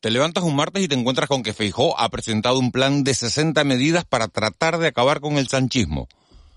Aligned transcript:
Te 0.00 0.10
levantas 0.10 0.44
un 0.44 0.56
martes 0.56 0.82
y 0.82 0.88
te 0.88 0.94
encuentras 0.94 1.28
con 1.28 1.42
que 1.42 1.52
Feijó 1.52 1.98
ha 2.00 2.08
presentado 2.08 2.58
un 2.58 2.72
plan 2.72 3.04
de 3.04 3.12
60 3.12 3.62
medidas 3.64 4.06
para 4.06 4.28
tratar 4.28 4.78
de 4.78 4.88
acabar 4.88 5.20
con 5.20 5.36
el 5.36 5.48
sanchismo, 5.48 6.08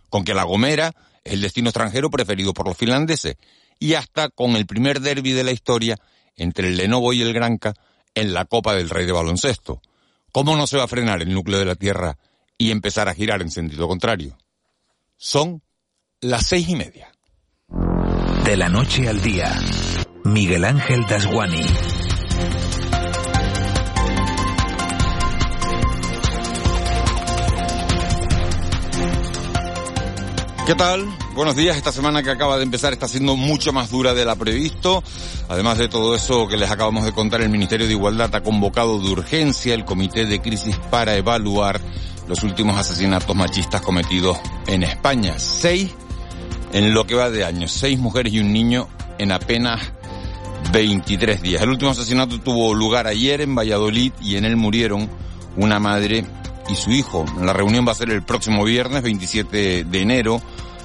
con 0.09 0.23
que 0.23 0.33
La 0.33 0.43
Gomera 0.43 0.93
es 1.25 1.33
el 1.33 1.41
destino 1.41 1.69
extranjero 1.69 2.09
preferido 2.09 2.53
por 2.53 2.67
los 2.67 2.77
finlandeses, 2.77 3.35
y 3.79 3.95
hasta 3.95 4.29
con 4.29 4.55
el 4.55 4.65
primer 4.65 5.01
derby 5.01 5.33
de 5.33 5.43
la 5.43 5.51
historia 5.51 5.97
entre 6.37 6.69
el 6.69 6.77
Lenovo 6.77 7.11
y 7.11 7.21
el 7.21 7.33
Granca 7.33 7.73
en 8.15 8.33
la 8.33 8.45
Copa 8.45 8.75
del 8.75 8.89
Rey 8.89 9.05
de 9.05 9.11
Baloncesto. 9.11 9.81
¿Cómo 10.31 10.55
no 10.55 10.65
se 10.65 10.77
va 10.77 10.85
a 10.85 10.87
frenar 10.87 11.21
el 11.21 11.33
núcleo 11.33 11.59
de 11.59 11.65
la 11.65 11.75
Tierra 11.75 12.17
y 12.57 12.71
empezar 12.71 13.09
a 13.09 13.13
girar 13.13 13.41
en 13.41 13.51
sentido 13.51 13.89
contrario? 13.89 14.37
Son 15.17 15.61
las 16.21 16.47
seis 16.47 16.69
y 16.69 16.75
media. 16.75 17.11
De 18.45 18.55
la 18.55 18.69
noche 18.69 19.09
al 19.09 19.21
día, 19.21 19.53
Miguel 20.23 20.63
Ángel 20.63 21.05
Dasguani. 21.07 21.65
¿Qué 30.65 30.75
tal? 30.75 31.05
Buenos 31.35 31.57
días. 31.57 31.75
Esta 31.75 31.91
semana 31.91 32.23
que 32.23 32.31
acaba 32.31 32.55
de 32.55 32.63
empezar 32.63 32.93
está 32.93 33.09
siendo 33.09 33.35
mucho 33.35 33.73
más 33.73 33.91
dura 33.91 34.13
de 34.13 34.23
la 34.23 34.37
previsto. 34.37 35.03
Además 35.49 35.77
de 35.77 35.89
todo 35.89 36.15
eso 36.15 36.47
que 36.47 36.55
les 36.55 36.71
acabamos 36.71 37.03
de 37.03 37.11
contar, 37.11 37.41
el 37.41 37.49
Ministerio 37.49 37.85
de 37.85 37.91
Igualdad 37.91 38.33
ha 38.33 38.41
convocado 38.41 38.97
de 39.01 39.09
urgencia 39.09 39.73
el 39.73 39.83
Comité 39.83 40.25
de 40.25 40.41
Crisis 40.41 40.77
para 40.89 41.17
evaluar 41.17 41.81
los 42.29 42.43
últimos 42.43 42.77
asesinatos 42.77 43.35
machistas 43.35 43.81
cometidos 43.81 44.37
en 44.65 44.83
España. 44.83 45.37
Seis 45.37 45.91
en 46.71 46.93
lo 46.93 47.05
que 47.05 47.15
va 47.15 47.29
de 47.29 47.43
año. 47.43 47.67
Seis 47.67 47.99
mujeres 47.99 48.31
y 48.31 48.39
un 48.39 48.53
niño 48.53 48.87
en 49.17 49.33
apenas 49.33 49.91
23 50.71 51.41
días. 51.41 51.61
El 51.61 51.71
último 51.71 51.91
asesinato 51.91 52.39
tuvo 52.39 52.73
lugar 52.73 53.05
ayer 53.07 53.41
en 53.41 53.53
Valladolid 53.53 54.13
y 54.21 54.37
en 54.37 54.45
él 54.45 54.55
murieron 54.55 55.09
una 55.57 55.81
madre 55.81 56.25
y 56.69 56.75
su 56.75 56.91
hijo. 56.91 57.25
La 57.41 57.53
reunión 57.53 57.85
va 57.87 57.91
a 57.91 57.95
ser 57.95 58.09
el 58.09 58.23
próximo 58.23 58.63
viernes 58.63 59.03
27 59.03 59.83
de 59.83 60.01
enero 60.01 60.41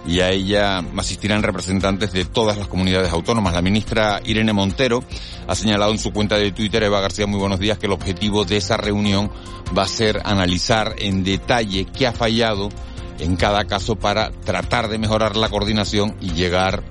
y 0.06 0.20
a 0.20 0.30
ella 0.30 0.78
asistirán 0.96 1.42
representantes 1.42 2.12
de 2.12 2.24
todas 2.24 2.56
las 2.56 2.68
comunidades 2.68 3.12
autónomas. 3.12 3.54
La 3.54 3.62
ministra 3.62 4.20
Irene 4.24 4.52
Montero 4.52 5.02
ha 5.46 5.54
señalado 5.54 5.92
en 5.92 5.98
su 5.98 6.12
cuenta 6.12 6.36
de 6.36 6.52
Twitter, 6.52 6.82
Eva 6.82 7.00
García, 7.00 7.26
muy 7.26 7.38
buenos 7.38 7.58
días, 7.58 7.78
que 7.78 7.86
el 7.86 7.92
objetivo 7.92 8.44
de 8.44 8.56
esa 8.56 8.76
reunión 8.76 9.30
va 9.76 9.82
a 9.82 9.88
ser 9.88 10.22
analizar 10.24 10.94
en 10.98 11.24
detalle 11.24 11.86
qué 11.86 12.06
ha 12.06 12.12
fallado 12.12 12.70
en 13.18 13.36
cada 13.36 13.64
caso 13.64 13.96
para 13.96 14.30
tratar 14.30 14.88
de 14.88 14.98
mejorar 14.98 15.36
la 15.36 15.48
coordinación 15.48 16.16
y 16.20 16.32
llegar 16.32 16.82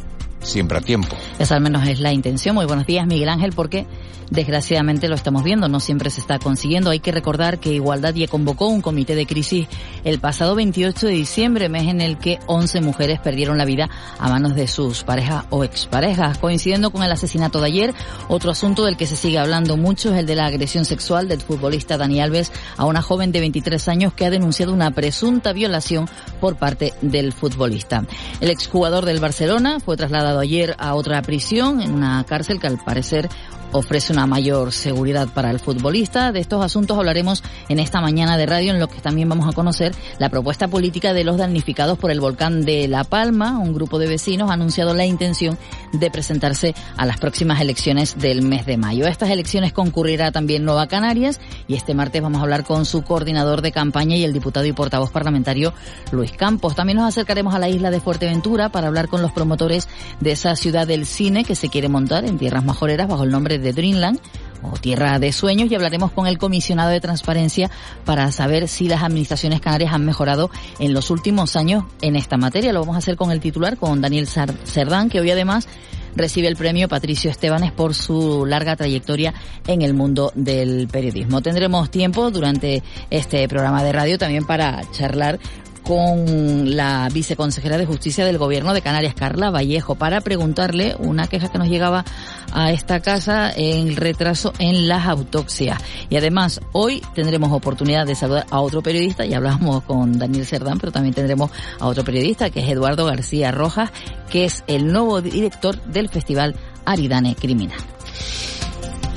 siempre 0.42 0.78
a 0.78 0.82
tiempo. 0.82 1.16
Esa 1.40 1.56
al 1.56 1.62
menos 1.62 1.88
es 1.88 2.00
la 2.00 2.14
intención. 2.14 2.56
Muy 2.56 2.66
buenos 2.66 2.86
días, 2.86 3.06
Miguel 3.08 3.30
Ángel, 3.30 3.54
porque 3.54 3.86
Desgraciadamente 4.30 5.08
lo 5.08 5.16
estamos 5.16 5.44
viendo, 5.44 5.70
no 5.70 5.80
siempre 5.80 6.10
se 6.10 6.20
está 6.20 6.38
consiguiendo. 6.38 6.90
Hay 6.90 7.00
que 7.00 7.14
recordar 7.14 7.60
que 7.60 7.74
Igualdad 7.74 8.14
ya 8.14 8.28
convocó 8.28 8.68
un 8.68 8.82
comité 8.82 9.16
de 9.16 9.26
crisis 9.26 9.68
el 10.04 10.20
pasado 10.20 10.54
28 10.56 11.08
de 11.08 11.14
diciembre, 11.14 11.70
mes 11.70 11.88
en 11.88 12.02
el 12.02 12.18
que 12.18 12.40
11 12.48 12.82
mujeres 12.82 13.20
perdieron 13.20 13.58
la 13.58 13.64
vida 13.64 13.90
a 14.20 14.30
manos 14.30 14.56
de 14.56 14.68
sus 14.68 15.04
parejas 15.04 15.46
o 15.50 15.64
exparejas. 15.64 16.38
Coincidiendo 16.40 16.92
con 16.92 17.04
el 17.04 17.12
asesinato 17.12 17.62
de 17.62 17.68
ayer, 17.68 17.94
otro 18.28 18.52
asunto 18.52 18.84
del 18.84 18.98
que 18.98 19.08
se 19.08 19.16
sigue 19.16 19.40
hablando 19.40 19.78
mucho 19.78 20.14
es 20.14 20.20
el 20.20 20.26
de 20.26 20.36
la 20.36 20.48
agresión 20.48 20.84
sexual 20.84 21.30
del 21.30 21.40
futbolista 21.40 21.98
Dani 21.98 22.20
Alves 22.20 22.52
a 22.76 22.86
una 22.86 23.02
joven 23.02 23.32
de 23.32 23.40
23 23.40 23.88
años 23.88 24.14
que 24.14 24.26
ha 24.26 24.30
denunciado 24.30 24.74
una 24.74 24.92
presunta 24.92 25.54
violación 25.54 26.10
por 26.42 26.58
parte 26.58 26.94
del 27.02 27.32
futbolista. 27.32 28.04
El 28.42 28.50
exjugador 28.50 29.06
del 29.06 29.22
Barcelona 29.22 29.80
fue 29.80 29.96
trasladado 29.96 30.27
ayer 30.36 30.76
a 30.78 30.96
otra 30.96 31.22
prisión 31.22 31.82
en 31.82 31.94
una 31.94 32.24
cárcel 32.24 32.60
que 32.60 32.68
al 32.68 32.78
parecer 32.78 33.30
ofrece 33.72 34.14
una 34.14 34.28
mayor 34.28 34.72
seguridad 34.72 35.28
para 35.28 35.52
el 35.52 35.60
futbolista. 35.60 36.32
De 36.32 36.40
estos 36.40 36.64
asuntos 36.64 36.98
hablaremos 36.98 37.44
en 37.70 37.80
esta 37.80 38.02
mañana 38.02 38.38
de 38.38 38.46
radio, 38.46 38.74
en 38.74 38.80
lo 38.80 38.88
que 38.88 39.02
también 39.02 39.30
vamos 39.30 39.48
a 39.48 39.54
conocer 39.54 39.94
la 40.20 40.30
propuesta 40.30 40.68
política 40.68 41.14
de 41.14 41.24
los 41.24 41.38
damnificados 41.38 41.98
por 41.98 42.12
el 42.12 42.20
volcán 42.20 42.64
de 42.64 42.88
La 42.88 43.04
Palma. 43.04 43.58
Un 43.58 43.74
grupo 43.74 44.00
de 44.00 44.08
vecinos 44.08 44.50
ha 44.50 44.54
anunciado 44.54 44.94
la 44.94 45.06
intención 45.06 45.58
de 45.94 46.12
presentarse 46.12 46.76
a 46.96 47.06
las 47.06 47.18
próximas 47.18 47.62
elecciones 47.62 48.18
del 48.18 48.42
mes 48.42 48.66
de 48.66 48.78
mayo. 48.78 49.06
A 49.06 49.10
estas 49.10 49.30
elecciones 49.30 49.74
concurrirá 49.74 50.32
también 50.32 50.66
Nueva 50.66 50.88
Canarias 50.88 51.40
y 51.68 51.76
este 51.76 51.94
martes 51.94 52.22
vamos 52.22 52.40
a 52.40 52.44
hablar 52.44 52.64
con 52.64 52.86
su 52.86 53.04
coordinador 53.04 53.62
de 53.62 53.72
campaña 53.72 54.16
y 54.16 54.24
el 54.24 54.34
diputado 54.34 54.66
y 54.66 54.74
portavoz 54.74 55.12
parlamentario 55.12 55.74
Luis 56.12 56.32
Campos. 56.32 56.76
También 56.76 56.98
nos 56.98 57.08
acercaremos 57.08 57.54
a 57.54 57.60
la 57.60 57.70
isla 57.70 57.92
de 57.92 58.00
Fuerteventura 58.00 58.70
para 58.70 58.88
hablar 58.88 59.08
con 59.08 59.22
los 59.22 59.32
promotores 59.32 59.88
de 60.20 60.32
esa 60.32 60.56
ciudad 60.56 60.88
del 60.88 61.06
cine 61.06 61.44
que 61.44 61.56
se 61.56 61.70
quiere 61.70 61.90
montar 61.90 62.26
en 62.26 62.38
tierras 62.38 62.64
majoreras 62.64 63.08
bajo 63.08 63.24
el 63.24 63.32
nombre 63.32 63.57
de 63.60 63.74
Dreamland 63.74 64.20
o 64.64 64.72
Tierra 64.72 65.20
de 65.20 65.32
Sueños 65.32 65.70
y 65.72 65.76
hablaremos 65.76 66.12
con 66.12 66.28
el 66.28 66.38
comisionado 66.38 66.90
de 66.90 67.00
transparencia 67.00 67.70
para 68.06 68.32
saber 68.32 68.68
si 68.68 68.88
las 68.88 69.04
administraciones 69.04 69.62
canarias 69.62 69.94
han 69.94 70.06
mejorado 70.06 70.50
en 70.80 70.94
los 70.94 71.10
últimos 71.10 71.56
años 71.56 71.84
en 72.02 72.16
esta 72.16 72.38
materia. 72.38 72.74
Lo 72.74 72.80
vamos 72.82 72.96
a 72.96 73.00
hacer 73.00 73.16
con 73.16 73.32
el 73.32 73.40
titular, 73.40 73.78
con 73.78 74.02
Daniel 74.02 74.28
Cerdán, 74.28 75.10
que 75.10 75.20
hoy 75.20 75.32
además 75.32 75.68
recibe 76.16 76.48
el 76.48 76.56
premio 76.56 76.88
Patricio 76.88 77.30
Estebanes 77.30 77.72
por 77.72 77.94
su 77.94 78.46
larga 78.46 78.76
trayectoria 78.76 79.34
en 79.68 79.82
el 79.82 79.94
mundo 79.94 80.32
del 80.36 80.88
periodismo. 80.88 81.42
Tendremos 81.42 81.92
tiempo 81.92 82.32
durante 82.32 82.82
este 83.10 83.48
programa 83.48 83.84
de 83.84 83.92
radio 83.92 84.18
también 84.18 84.46
para 84.46 84.82
charlar 84.92 85.40
con 85.88 86.76
la 86.76 87.08
viceconsejera 87.14 87.78
de 87.78 87.86
Justicia 87.86 88.26
del 88.26 88.38
Gobierno 88.38 88.74
de 88.74 88.82
Canarias, 88.82 89.14
Carla 89.14 89.52
Vallejo, 89.52 89.96
para 89.96 90.20
preguntarle 90.20 90.98
una 91.00 91.28
queja 91.28 91.50
que 91.50 91.58
nos 91.58 91.70
llegaba 91.70 92.04
a 92.52 92.74
esta 92.74 93.00
casa 93.00 93.54
en 93.56 93.96
retraso 93.96 94.52
en 94.60 94.90
las 94.90 95.08
autopsias. 95.08 95.82
Y 96.10 96.18
además, 96.18 96.60
hoy 96.74 97.02
tendremos 97.16 97.54
oportunidad 97.54 98.06
de 98.06 98.16
saludar 98.16 98.46
a 98.50 98.60
otro 98.60 98.84
periodista, 98.84 99.26
ya 99.26 99.38
hablamos 99.38 99.82
con 99.84 100.20
Daniel 100.20 100.46
Cerdán, 100.46 100.78
pero 100.78 100.92
también 100.92 101.16
tendremos 101.16 101.52
a 101.80 101.88
otro 101.88 102.04
periodista 102.04 102.50
que 102.50 102.60
es 102.60 102.70
Eduardo 102.70 103.06
García 103.06 103.52
Rojas, 103.52 103.90
que 104.30 104.44
es 104.44 104.66
el 104.68 104.92
nuevo 104.92 105.22
director 105.22 105.82
del 105.84 106.10
Festival 106.10 106.56
Aridane 106.84 107.34
Criminal. 107.36 107.80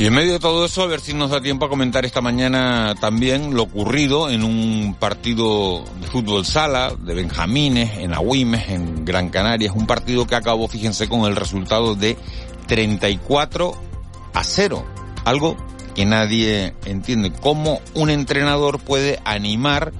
Y 0.00 0.06
en 0.06 0.15
medio 0.15 0.33
de 0.33 0.38
todo 0.38 0.65
eso, 0.65 0.83
a 0.83 0.87
ver 0.87 1.03
si 1.03 1.12
nos 1.12 1.28
da 1.28 1.43
tiempo 1.43 1.66
a 1.66 1.69
comentar 1.69 2.06
esta 2.06 2.22
mañana 2.22 2.94
también 2.99 3.55
lo 3.55 3.65
ocurrido 3.65 4.31
en 4.31 4.44
un 4.44 4.97
partido 4.99 5.84
de 6.00 6.06
fútbol 6.06 6.47
sala 6.47 6.94
de 6.99 7.12
Benjamines, 7.12 7.99
en 7.99 8.15
Agüimes, 8.15 8.71
en 8.71 9.05
Gran 9.05 9.28
Canaria. 9.28 9.71
Un 9.75 9.87
partido 9.87 10.27
que 10.27 10.37
acabó, 10.37 10.69
fíjense, 10.69 11.06
con 11.06 11.27
el 11.27 11.37
resultado 11.37 11.97
de 11.97 12.16
34 12.66 13.75
a 14.33 14.43
0. 14.43 14.87
Algo 15.27 15.59
que 15.94 16.06
nadie 16.06 16.75
entiende. 16.87 17.31
¿Cómo 17.31 17.82
un 17.93 18.09
entrenador 18.09 18.78
puede 18.78 19.21
animar 19.27 19.93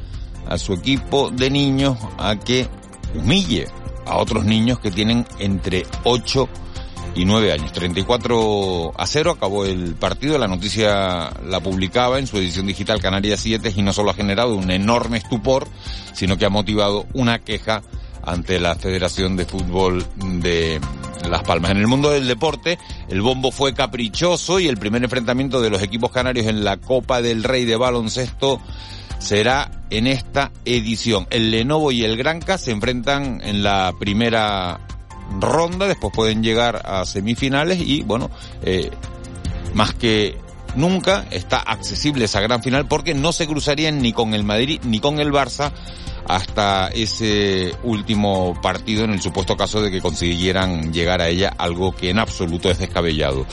a 0.49 0.57
su 0.57 0.73
equipo 0.73 1.31
de 1.31 1.51
niños 1.51 1.99
a 2.17 2.37
que 2.37 2.69
humille 3.15 3.69
a 4.07 4.17
otros 4.17 4.47
niños 4.47 4.79
que 4.79 4.91
tienen 4.91 5.27
entre 5.39 5.85
8 6.05 6.49
y 6.49 6.70
y 7.15 7.25
nueve 7.25 7.53
años. 7.53 7.73
34 7.73 8.93
a 8.97 9.07
0 9.07 9.31
acabó 9.31 9.65
el 9.65 9.95
partido. 9.95 10.39
La 10.39 10.49
noticia 10.49 11.31
la 11.47 11.61
publicaba 11.61 12.19
en 12.19 12.27
su 12.27 12.39
edición 12.39 12.67
digital 12.67 13.01
Canarias 13.01 13.41
7 13.41 13.73
y 13.77 13.83
no 13.83 13.93
solo 13.93 14.11
ha 14.11 14.15
generado 14.15 14.55
un 14.55 14.71
enorme 14.71 15.19
estupor, 15.19 15.67
sino 16.13 16.37
que 16.37 16.47
ha 16.47 16.51
motivado 16.51 17.07
una 17.13 17.39
queja 17.39 17.83
ante 18.23 18.61
la 18.61 18.75
Federación 18.77 19.37
de 19.37 19.47
Fútbol 19.47 20.05
de 20.17 20.81
Las 21.29 21.43
Palmas. 21.43 21.71
En 21.71 21.79
el 21.79 21.87
mundo 21.87 22.11
del 22.11 22.29
deporte, 22.29 22.79
el 23.09 23.23
bombo 23.23 23.51
fue 23.51 23.75
caprichoso 23.75 24.61
y 24.61 24.69
el 24.69 24.77
primer 24.77 25.03
enfrentamiento 25.03 25.61
de 25.61 25.71
los 25.71 25.83
equipos 25.83 26.11
canarios 26.11 26.47
en 26.47 26.65
la 26.65 26.77
Copa 26.77 27.23
del 27.23 27.45
Rey 27.45 27.65
de 27.65 27.77
baloncesto 27.77 28.61
será 29.19 29.71
en 29.91 30.07
esta 30.07 30.51
edición. 30.65 31.27
El 31.31 31.51
Lenovo 31.51 31.93
y 31.93 32.05
el 32.05 32.17
Granca 32.17 32.59
se 32.59 32.73
enfrentan 32.73 33.41
en 33.43 33.63
la 33.63 33.93
primera 33.99 34.81
ronda, 35.39 35.87
después 35.87 36.13
pueden 36.15 36.43
llegar 36.43 36.83
a 36.85 37.05
semifinales 37.05 37.81
y 37.81 38.03
bueno, 38.03 38.31
eh, 38.63 38.91
más 39.75 39.95
que 39.95 40.39
nunca 40.75 41.27
está 41.31 41.59
accesible 41.59 42.25
esa 42.25 42.41
gran 42.41 42.63
final 42.63 42.87
porque 42.87 43.15
no 43.15 43.33
se 43.33 43.47
cruzarían 43.47 44.01
ni 44.01 44.13
con 44.13 44.35
el 44.35 44.45
Madrid 44.45 44.81
ni 44.85 45.01
con 45.01 45.21
el 45.21 45.33
Barça 45.33 45.73
hasta 46.31 46.89
ese 46.89 47.75
último 47.83 48.55
partido 48.63 49.05
en 49.05 49.11
el 49.11 49.21
supuesto 49.21 49.57
caso 49.57 49.83
de 49.83 49.91
que 49.91 50.01
consiguieran 50.01 50.93
llegar 50.93 51.21
a 51.21 51.29
ella, 51.29 51.53
algo 51.59 51.93
que 51.93 52.11
en 52.11 52.19
absoluto 52.19 52.71
es 52.71 52.79
descabellado. 52.79 53.47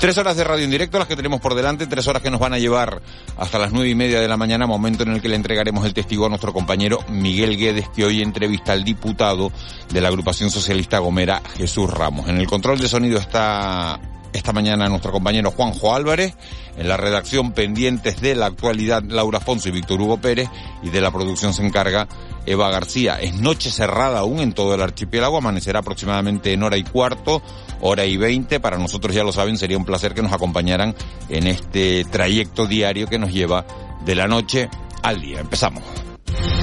Tres 0.00 0.18
horas 0.18 0.36
de 0.36 0.42
radio 0.42 0.64
en 0.64 0.70
directo 0.70 0.98
las 0.98 1.06
que 1.06 1.14
tenemos 1.14 1.40
por 1.40 1.54
delante, 1.54 1.86
tres 1.86 2.06
horas 2.08 2.22
que 2.22 2.30
nos 2.30 2.40
van 2.40 2.52
a 2.52 2.58
llevar 2.58 3.02
hasta 3.36 3.58
las 3.58 3.72
nueve 3.72 3.88
y 3.90 3.94
media 3.94 4.20
de 4.20 4.26
la 4.26 4.36
mañana, 4.36 4.66
momento 4.66 5.04
en 5.04 5.10
el 5.10 5.22
que 5.22 5.28
le 5.28 5.36
entregaremos 5.36 5.84
el 5.86 5.94
testigo 5.94 6.26
a 6.26 6.28
nuestro 6.28 6.52
compañero 6.52 6.98
Miguel 7.08 7.56
Guedes, 7.56 7.88
que 7.90 8.04
hoy 8.04 8.20
entrevista 8.20 8.72
al 8.72 8.84
diputado 8.84 9.52
de 9.92 10.00
la 10.00 10.08
agrupación 10.08 10.50
socialista 10.50 10.98
Gomera, 10.98 11.40
Jesús 11.56 11.88
Ramos. 11.88 12.28
En 12.28 12.38
el 12.38 12.46
control 12.46 12.80
de 12.80 12.88
sonido 12.88 13.18
está 13.18 14.00
esta 14.34 14.52
mañana 14.52 14.88
nuestro 14.88 15.12
compañero 15.12 15.50
Juanjo 15.50 15.94
Álvarez, 15.94 16.34
en 16.76 16.88
la 16.88 16.96
redacción 16.96 17.52
pendientes 17.52 18.20
de 18.20 18.34
la 18.34 18.46
actualidad 18.46 19.02
Laura 19.02 19.38
Afonso 19.38 19.68
y 19.68 19.72
Víctor 19.72 20.00
Hugo 20.00 20.18
Pérez, 20.18 20.48
y 20.82 20.90
de 20.90 21.00
la 21.00 21.10
producción 21.10 21.54
se 21.54 21.64
encarga 21.64 22.08
Eva 22.44 22.68
García. 22.70 23.14
Es 23.20 23.34
noche 23.34 23.70
cerrada 23.70 24.18
aún 24.18 24.40
en 24.40 24.52
todo 24.52 24.74
el 24.74 24.82
archipiélago, 24.82 25.38
amanecerá 25.38 25.78
aproximadamente 25.78 26.52
en 26.52 26.62
hora 26.62 26.76
y 26.76 26.82
cuarto, 26.82 27.42
hora 27.80 28.04
y 28.04 28.16
veinte. 28.16 28.60
Para 28.60 28.76
nosotros 28.76 29.14
ya 29.14 29.24
lo 29.24 29.32
saben, 29.32 29.56
sería 29.56 29.78
un 29.78 29.84
placer 29.84 30.14
que 30.14 30.22
nos 30.22 30.32
acompañaran 30.32 30.94
en 31.28 31.46
este 31.46 32.04
trayecto 32.04 32.66
diario 32.66 33.06
que 33.06 33.18
nos 33.18 33.32
lleva 33.32 33.64
de 34.04 34.14
la 34.14 34.26
noche 34.26 34.68
al 35.02 35.20
día. 35.20 35.40
Empezamos. 35.40 35.84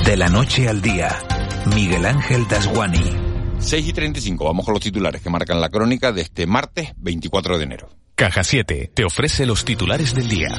De 0.06 0.18
la 0.18 0.28
noche 0.28 0.68
al 0.68 0.82
día, 0.82 1.18
Miguel 1.74 2.06
Ángel 2.06 2.48
Dasguani. 2.48 3.31
6 3.62 3.88
y 3.88 3.94
35, 3.94 4.44
vamos 4.44 4.66
con 4.66 4.74
los 4.74 4.84
titulares 4.84 5.22
que 5.22 5.30
marcan 5.30 5.62
la 5.62 5.70
crónica 5.70 6.12
de 6.12 6.22
este 6.22 6.46
martes 6.48 6.92
24 6.98 7.58
de 7.58 7.64
enero. 7.64 7.90
Caja 8.16 8.44
7 8.44 8.92
te 8.94 9.06
ofrece 9.06 9.46
los 9.46 9.64
titulares 9.64 10.14
del 10.14 10.28
día. 10.28 10.50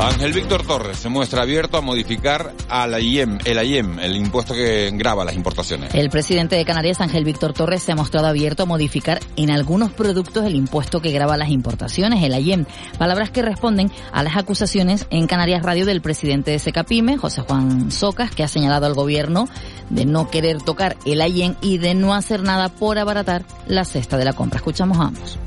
Ángel 0.00 0.32
Víctor 0.32 0.64
Torres 0.64 0.96
se 0.96 1.08
muestra 1.08 1.42
abierto 1.42 1.76
a 1.76 1.80
modificar 1.80 2.54
al 2.68 3.02
IEM, 3.02 3.38
el 3.44 3.66
IEM, 3.66 3.98
el 3.98 4.14
impuesto 4.14 4.54
que 4.54 4.92
grava 4.92 5.24
las 5.24 5.34
importaciones. 5.34 5.92
El 5.92 6.08
presidente 6.08 6.54
de 6.54 6.64
Canarias, 6.64 7.00
Ángel 7.00 7.24
Víctor 7.24 7.52
Torres, 7.52 7.82
se 7.82 7.90
ha 7.90 7.96
mostrado 7.96 8.28
abierto 8.28 8.62
a 8.62 8.66
modificar 8.66 9.18
en 9.34 9.50
algunos 9.50 9.90
productos 9.90 10.44
el 10.44 10.54
impuesto 10.54 11.02
que 11.02 11.10
grava 11.10 11.36
las 11.36 11.50
importaciones, 11.50 12.22
el 12.22 12.32
IEM. 12.38 12.64
Palabras 12.96 13.30
que 13.30 13.42
responden 13.42 13.90
a 14.12 14.22
las 14.22 14.36
acusaciones 14.36 15.06
en 15.10 15.26
Canarias 15.26 15.64
Radio 15.64 15.84
del 15.84 16.00
presidente 16.00 16.52
de 16.52 16.60
Secapime, 16.60 17.16
José 17.16 17.42
Juan 17.42 17.90
Socas, 17.90 18.30
que 18.30 18.44
ha 18.44 18.48
señalado 18.48 18.86
al 18.86 18.94
gobierno 18.94 19.48
de 19.90 20.06
no 20.06 20.30
querer 20.30 20.62
tocar 20.62 20.96
el 21.06 21.20
IEM 21.20 21.56
y 21.60 21.78
de 21.78 21.96
no 21.96 22.14
hacer 22.14 22.44
nada 22.44 22.68
por 22.68 22.98
abaratar 22.98 23.44
la 23.66 23.84
cesta 23.84 24.16
de 24.16 24.26
la 24.26 24.32
compra. 24.32 24.58
Escuchamos 24.58 24.98
ambos. 24.98 25.38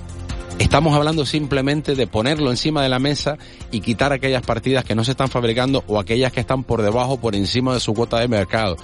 Estamos 0.62 0.94
hablando 0.94 1.26
simplemente 1.26 1.96
de 1.96 2.06
ponerlo 2.06 2.52
encima 2.52 2.84
de 2.84 2.88
la 2.88 3.00
mesa 3.00 3.40
y 3.72 3.82
quitar 3.82 4.14
aquellas 4.14 4.44
partidas 4.44 4.86
que 4.86 4.94
no 4.94 5.04
se 5.04 5.12
están 5.12 5.28
fabricando 5.28 5.84
o 5.88 6.00
aquellas 6.00 6.32
que 6.32 6.40
están 6.40 6.64
por 6.64 6.84
debajo, 6.84 7.20
por 7.20 7.36
encima 7.36 7.74
de 7.74 7.80
su 7.80 7.96
cuota 7.96 8.20
de 8.20 8.28
mercado. 8.28 8.78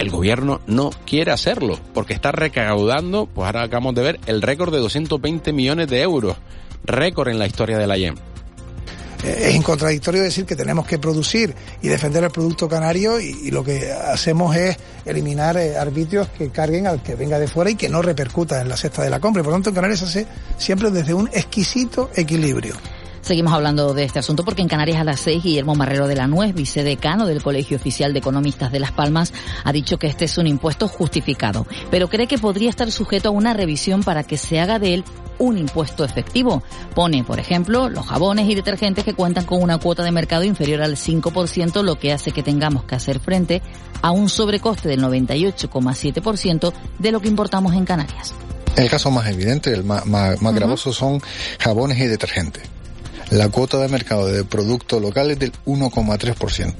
El 0.00 0.10
gobierno 0.10 0.60
no 0.66 0.90
quiere 1.06 1.30
hacerlo 1.30 1.78
porque 1.94 2.14
está 2.14 2.32
recaudando, 2.32 3.26
pues 3.26 3.46
ahora 3.46 3.62
acabamos 3.62 3.94
de 3.94 4.02
ver, 4.02 4.20
el 4.26 4.42
récord 4.42 4.72
de 4.72 4.80
220 4.80 5.52
millones 5.52 5.86
de 5.86 6.02
euros. 6.02 6.36
Récord 6.82 7.28
en 7.28 7.38
la 7.38 7.46
historia 7.46 7.78
de 7.78 7.86
la 7.86 7.96
IEM. 7.96 8.16
Es 9.22 9.54
incontradictorio 9.54 10.22
decir 10.22 10.46
que 10.46 10.56
tenemos 10.56 10.86
que 10.86 10.98
producir 10.98 11.54
y 11.82 11.88
defender 11.88 12.24
el 12.24 12.30
producto 12.30 12.68
canario 12.68 13.20
y, 13.20 13.50
lo 13.50 13.64
que 13.64 13.92
hacemos 13.92 14.56
es 14.56 14.76
eliminar 15.04 15.56
eh, 15.56 15.76
arbitrios 15.76 16.28
que 16.28 16.50
carguen 16.50 16.86
al 16.86 17.02
que 17.02 17.16
venga 17.16 17.38
de 17.38 17.48
fuera 17.48 17.70
y 17.70 17.74
que 17.74 17.88
no 17.88 18.00
repercuta 18.00 18.60
en 18.60 18.68
la 18.68 18.76
cesta 18.76 19.02
de 19.02 19.10
la 19.10 19.20
compra. 19.20 19.42
por 19.42 19.50
lo 19.50 19.56
tanto, 19.56 19.70
en 19.70 19.74
Canarias 19.74 20.00
se 20.00 20.04
hace 20.06 20.26
siempre 20.56 20.90
desde 20.90 21.14
un 21.14 21.28
exquisito 21.32 22.10
equilibrio. 22.14 22.74
Seguimos 23.20 23.52
hablando 23.52 23.94
de 23.94 24.04
este 24.04 24.18
asunto 24.18 24.44
porque 24.44 24.62
en 24.62 24.68
Canarias 24.68 24.98
a 24.98 25.04
las 25.04 25.20
seis 25.20 25.42
Guillermo 25.42 25.74
Marrero 25.74 26.06
de 26.06 26.16
la 26.16 26.26
Nuez, 26.26 26.54
vicedecano 26.54 27.26
del 27.26 27.42
Colegio 27.42 27.76
Oficial 27.76 28.12
de 28.12 28.18
Economistas 28.20 28.72
de 28.72 28.80
Las 28.80 28.92
Palmas, 28.92 29.32
ha 29.62 29.72
dicho 29.72 29.98
que 29.98 30.06
este 30.06 30.24
es 30.24 30.38
un 30.38 30.46
impuesto 30.46 30.88
justificado, 30.88 31.66
pero 31.90 32.08
cree 32.08 32.26
que 32.26 32.38
podría 32.38 32.70
estar 32.70 32.90
sujeto 32.90 33.28
a 33.28 33.32
una 33.32 33.52
revisión 33.52 34.02
para 34.02 34.24
que 34.24 34.38
se 34.38 34.58
haga 34.58 34.78
de 34.78 34.94
él 34.94 35.04
un 35.38 35.58
impuesto 35.58 36.04
efectivo. 36.04 36.62
Pone, 36.94 37.24
por 37.24 37.40
ejemplo, 37.40 37.88
los 37.88 38.06
jabones 38.06 38.48
y 38.48 38.54
detergentes 38.54 39.04
que 39.04 39.14
cuentan 39.14 39.44
con 39.44 39.62
una 39.62 39.78
cuota 39.78 40.02
de 40.04 40.12
mercado 40.12 40.44
inferior 40.44 40.82
al 40.82 40.96
5%, 40.96 41.82
lo 41.82 41.98
que 41.98 42.12
hace 42.12 42.30
que 42.30 42.42
tengamos 42.42 42.84
que 42.84 42.94
hacer 42.94 43.20
frente 43.20 43.62
a 44.02 44.12
un 44.12 44.28
sobrecoste 44.28 44.88
del 44.88 45.02
98,7% 45.02 46.72
de 46.98 47.12
lo 47.12 47.20
que 47.20 47.28
importamos 47.28 47.74
en 47.74 47.84
Canarias. 47.84 48.34
El 48.76 48.88
caso 48.88 49.10
más 49.10 49.26
evidente, 49.28 49.72
el 49.72 49.82
más, 49.82 50.04
gravoso, 50.54 50.92
son 50.92 51.20
jabones 51.58 51.98
y 51.98 52.06
detergentes. 52.06 52.62
La 53.30 53.48
cuota 53.48 53.78
de 53.78 53.86
mercado 53.86 54.26
de 54.26 54.42
productos 54.42 55.00
locales 55.00 55.38
del 55.38 55.52
1,3%. 55.64 56.74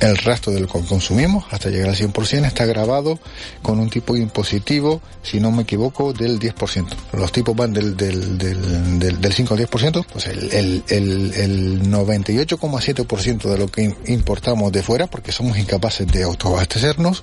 El 0.00 0.16
resto 0.18 0.50
del 0.50 0.66
que 0.66 0.80
consumimos, 0.86 1.44
hasta 1.50 1.70
llegar 1.70 1.88
al 1.88 1.96
100%, 1.96 2.46
está 2.46 2.66
grabado 2.66 3.18
con 3.62 3.78
un 3.78 3.88
tipo 3.88 4.16
impositivo, 4.16 5.00
si 5.22 5.40
no 5.40 5.50
me 5.50 5.62
equivoco, 5.62 6.12
del 6.12 6.38
10%. 6.38 6.86
Los 7.12 7.32
tipos 7.32 7.54
van 7.56 7.72
del, 7.72 7.96
del, 7.96 8.36
del, 8.36 9.20
del, 9.20 9.32
5 9.32 9.54
al 9.54 9.60
10%, 9.60 10.06
pues 10.12 10.26
el, 10.26 10.52
el, 10.52 10.84
el, 10.88 11.34
el 11.34 11.82
98,7% 11.82 13.42
de 13.42 13.58
lo 13.58 13.68
que 13.68 13.94
importamos 14.06 14.72
de 14.72 14.82
fuera, 14.82 15.06
porque 15.06 15.32
somos 15.32 15.56
incapaces 15.58 16.06
de 16.06 16.24
autoabastecernos, 16.24 17.22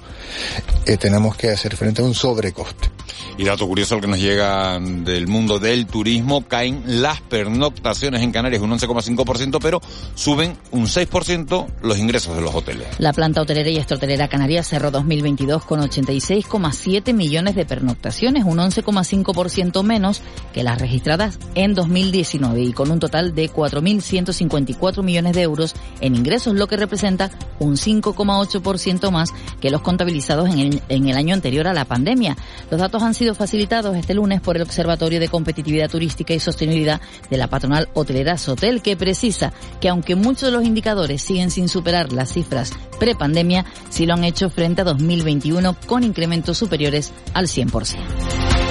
eh, 0.86 0.98
tenemos 0.98 1.36
que 1.36 1.50
hacer 1.50 1.76
frente 1.76 2.02
a 2.02 2.06
un 2.06 2.16
sobrecoste. 2.16 2.90
Y 3.38 3.46
dato 3.46 3.68
curioso 3.68 3.96
el 3.96 4.02
que 4.02 4.08
nos 4.08 4.20
llega 4.20 4.80
del 4.80 5.28
mundo 5.28 5.60
del 5.60 5.88
turismo, 5.88 6.48
caen 6.48 6.84
las 6.86 7.22
pernoctaciones 7.22 8.22
en 8.22 8.32
Canarias 8.32 8.62
un 8.62 8.72
11,5%, 8.72 9.60
pero 9.62 9.82
suben 10.16 10.58
un 10.72 10.86
6% 10.86 11.68
los 11.82 11.98
ingresos 11.98 12.36
de 12.36 12.42
los 12.42 12.54
hoteles. 12.54 12.61
La 13.00 13.14
planta 13.14 13.42
hotelera 13.42 13.70
y 13.70 13.78
extrahotelera 13.78 14.28
canaria 14.28 14.64
cerró 14.64 14.92
2022 14.92 15.66
con 15.66 15.80
86,7 15.80 17.14
millones 17.14 17.56
de 17.56 17.66
pernoctaciones, 17.66 18.44
un 18.46 18.60
11,5% 18.60 19.84
menos 19.84 20.22
que 20.54 20.64
las 20.64 20.80
registradas 20.80 21.40
en 21.56 21.74
2019 21.74 22.62
y 22.62 22.74
con 22.74 22.92
un 22.92 23.00
total 23.00 23.34
de 23.34 23.50
4.154 23.50 25.04
millones 25.04 25.34
de 25.34 25.42
euros 25.42 25.76
en 26.00 26.16
ingresos, 26.16 26.54
lo 26.54 26.68
que 26.68 26.78
representa 26.78 27.32
un 27.60 27.76
5,8% 27.76 29.12
más 29.12 29.34
que 29.60 29.72
los 29.72 29.82
contabilizados 29.82 30.50
en 30.50 30.60
el, 30.60 30.82
en 30.90 31.08
el 31.08 31.18
año 31.18 31.34
anterior 31.34 31.68
a 31.68 31.74
la 31.74 31.86
pandemia. 31.86 32.38
Los 32.70 32.80
datos 32.80 33.02
han 33.04 33.14
sido 33.14 33.34
facilitados 33.36 33.96
este 33.96 34.14
lunes 34.14 34.42
por 34.42 34.56
el 34.56 34.62
Observatorio 34.62 35.20
de 35.20 35.30
Competitividad 35.30 35.90
Turística 35.90 36.34
y 36.34 36.40
Sostenibilidad 36.40 37.02
de 37.30 37.38
la 37.38 37.48
patronal 37.48 37.90
hotelera 37.94 38.38
Sotel, 38.38 38.82
que 38.82 38.96
precisa 38.96 39.54
que 39.80 39.90
aunque 39.90 40.16
muchos 40.16 40.50
de 40.50 40.52
los 40.52 40.66
indicadores 40.66 41.22
siguen 41.22 41.52
sin 41.52 41.68
superar 41.68 42.12
las 42.12 42.32
cifras 42.34 42.51
prepandemia, 43.00 43.66
sí 43.90 44.06
lo 44.06 44.14
han 44.14 44.24
hecho 44.24 44.50
frente 44.50 44.82
a 44.82 44.86
2021 44.86 45.76
con 45.88 46.04
incrementos 46.04 46.58
superiores 46.58 47.12
al 47.34 47.48
100%. 47.48 48.71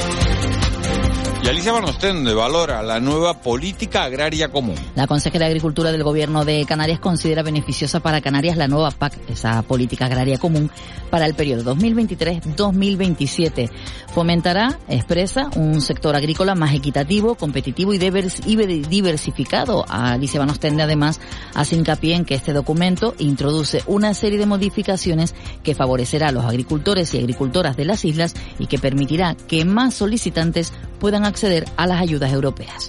Y 1.43 1.49
Alicia 1.49 1.73
Van 1.73 1.85
Ostende 1.85 2.35
valora 2.35 2.83
la 2.83 3.01
nueva 3.01 3.41
política 3.41 4.05
agraria 4.05 4.51
común. 4.51 4.75
La 4.95 5.07
consejera 5.07 5.47
de 5.47 5.53
Agricultura 5.53 5.91
del 5.91 6.05
Gobierno 6.05 6.45
de 6.45 6.67
Canarias 6.67 7.01
considera 7.01 7.43
beneficiosa 7.43 8.01
para 8.01 8.21
Canarias 8.21 8.59
la 8.59 8.69
nueva 8.69 8.91
PAC, 8.91 9.19
esa 9.31 9.63
política 9.63 10.05
agraria 10.05 10.37
común, 10.37 10.71
para 11.09 11.25
el 11.25 11.33
periodo 11.33 11.75
2023-2027. 11.75 13.71
Fomentará, 14.13 14.79
expresa, 14.87 15.49
un 15.57 15.81
sector 15.81 16.15
agrícola 16.15 16.55
más 16.55 16.75
equitativo, 16.75 17.37
competitivo 17.37 17.95
y 17.95 17.99
diversificado. 17.99 19.87
Alicia 19.89 20.41
Van 20.41 20.51
Ostende 20.51 20.83
además 20.83 21.21
hace 21.55 21.75
hincapié 21.75 22.17
en 22.17 22.27
que 22.27 22.35
este 22.35 22.53
documento 22.53 23.15
introduce 23.19 23.83
una 23.87 24.13
serie 24.13 24.39
de 24.39 24.45
modificaciones 24.45 25.35
que 25.63 25.75
favorecerá 25.75 26.29
a 26.29 26.33
los 26.33 26.45
agricultores 26.45 27.15
y 27.15 27.19
agricultoras 27.19 27.79
de 27.79 27.87
las 27.87 28.05
islas 28.05 28.35
y 28.59 28.67
que 28.67 28.79
permitirá 28.79 29.35
que 29.35 29.65
más 29.65 29.95
solicitantes 29.95 30.75
puedan 31.01 31.25
acceder 31.25 31.65
a 31.77 31.87
las 31.87 32.01
ayudas 32.01 32.33
europeas. 32.33 32.89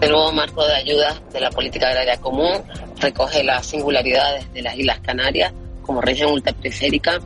El 0.00 0.10
nuevo 0.10 0.32
marco 0.32 0.66
de 0.66 0.74
ayudas 0.74 1.22
de 1.32 1.40
la 1.40 1.50
política 1.50 1.88
agraria 1.88 2.20
común 2.20 2.62
recoge 3.00 3.42
las 3.42 3.64
singularidades 3.64 4.52
de 4.52 4.60
las 4.60 4.76
Islas 4.76 5.00
Canarias 5.00 5.52
como 5.82 6.00
región 6.00 6.32
ultraperiférica 6.32 7.20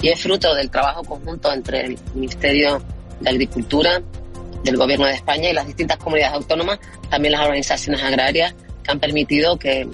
y 0.00 0.08
es 0.08 0.22
fruto 0.22 0.54
del 0.54 0.70
trabajo 0.70 1.02
conjunto 1.02 1.52
entre 1.52 1.86
el 1.86 1.98
Ministerio 2.14 2.82
de 3.20 3.30
Agricultura, 3.30 4.00
del 4.64 4.76
Gobierno 4.76 5.06
de 5.06 5.12
España 5.12 5.50
y 5.50 5.52
las 5.52 5.66
distintas 5.66 5.98
comunidades 5.98 6.34
autónomas, 6.36 6.78
también 7.10 7.32
las 7.32 7.42
organizaciones 7.42 8.02
agrarias 8.02 8.54
que 8.82 8.90
han 8.90 9.00
permitido 9.00 9.58
que 9.58 9.88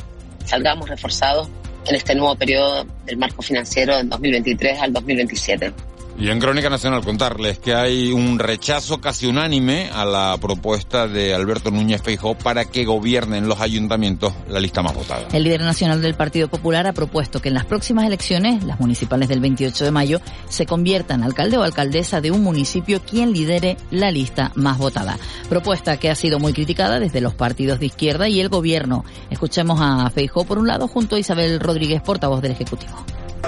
salgamos 0.44 0.88
reforzados 0.88 1.48
en 1.86 1.94
este 1.94 2.14
nuevo 2.14 2.34
periodo 2.36 2.86
del 3.04 3.16
marco 3.16 3.42
financiero 3.42 3.96
del 3.96 4.08
2023 4.08 4.80
al 4.80 4.92
2027. 4.92 5.72
Y 6.20 6.30
en 6.30 6.40
Crónica 6.40 6.68
Nacional 6.68 7.04
contarles 7.04 7.60
que 7.60 7.74
hay 7.74 8.10
un 8.10 8.40
rechazo 8.40 9.00
casi 9.00 9.26
unánime 9.26 9.88
a 9.94 10.04
la 10.04 10.36
propuesta 10.40 11.06
de 11.06 11.32
Alberto 11.32 11.70
Núñez 11.70 12.02
Feijóo 12.02 12.36
para 12.36 12.64
que 12.64 12.84
gobiernen 12.84 13.46
los 13.46 13.60
ayuntamientos 13.60 14.32
la 14.48 14.58
lista 14.58 14.82
más 14.82 14.94
votada. 14.94 15.28
El 15.32 15.44
líder 15.44 15.60
nacional 15.60 16.02
del 16.02 16.14
Partido 16.14 16.48
Popular 16.48 16.88
ha 16.88 16.92
propuesto 16.92 17.40
que 17.40 17.50
en 17.50 17.54
las 17.54 17.66
próximas 17.66 18.04
elecciones, 18.04 18.64
las 18.64 18.80
municipales 18.80 19.28
del 19.28 19.38
28 19.38 19.84
de 19.84 19.90
mayo, 19.92 20.20
se 20.48 20.66
conviertan 20.66 21.22
alcalde 21.22 21.56
o 21.56 21.62
alcaldesa 21.62 22.20
de 22.20 22.32
un 22.32 22.42
municipio 22.42 23.00
quien 23.00 23.32
lidere 23.32 23.76
la 23.92 24.10
lista 24.10 24.50
más 24.56 24.76
votada. 24.76 25.16
Propuesta 25.48 25.98
que 25.98 26.10
ha 26.10 26.16
sido 26.16 26.40
muy 26.40 26.52
criticada 26.52 26.98
desde 26.98 27.20
los 27.20 27.34
partidos 27.34 27.78
de 27.78 27.86
izquierda 27.86 28.28
y 28.28 28.40
el 28.40 28.48
gobierno. 28.48 29.04
Escuchemos 29.30 29.78
a 29.80 30.10
Feijóo 30.10 30.44
por 30.44 30.58
un 30.58 30.66
lado 30.66 30.88
junto 30.88 31.14
a 31.14 31.20
Isabel 31.20 31.60
Rodríguez, 31.60 32.02
portavoz 32.02 32.42
del 32.42 32.52
Ejecutivo. 32.52 33.04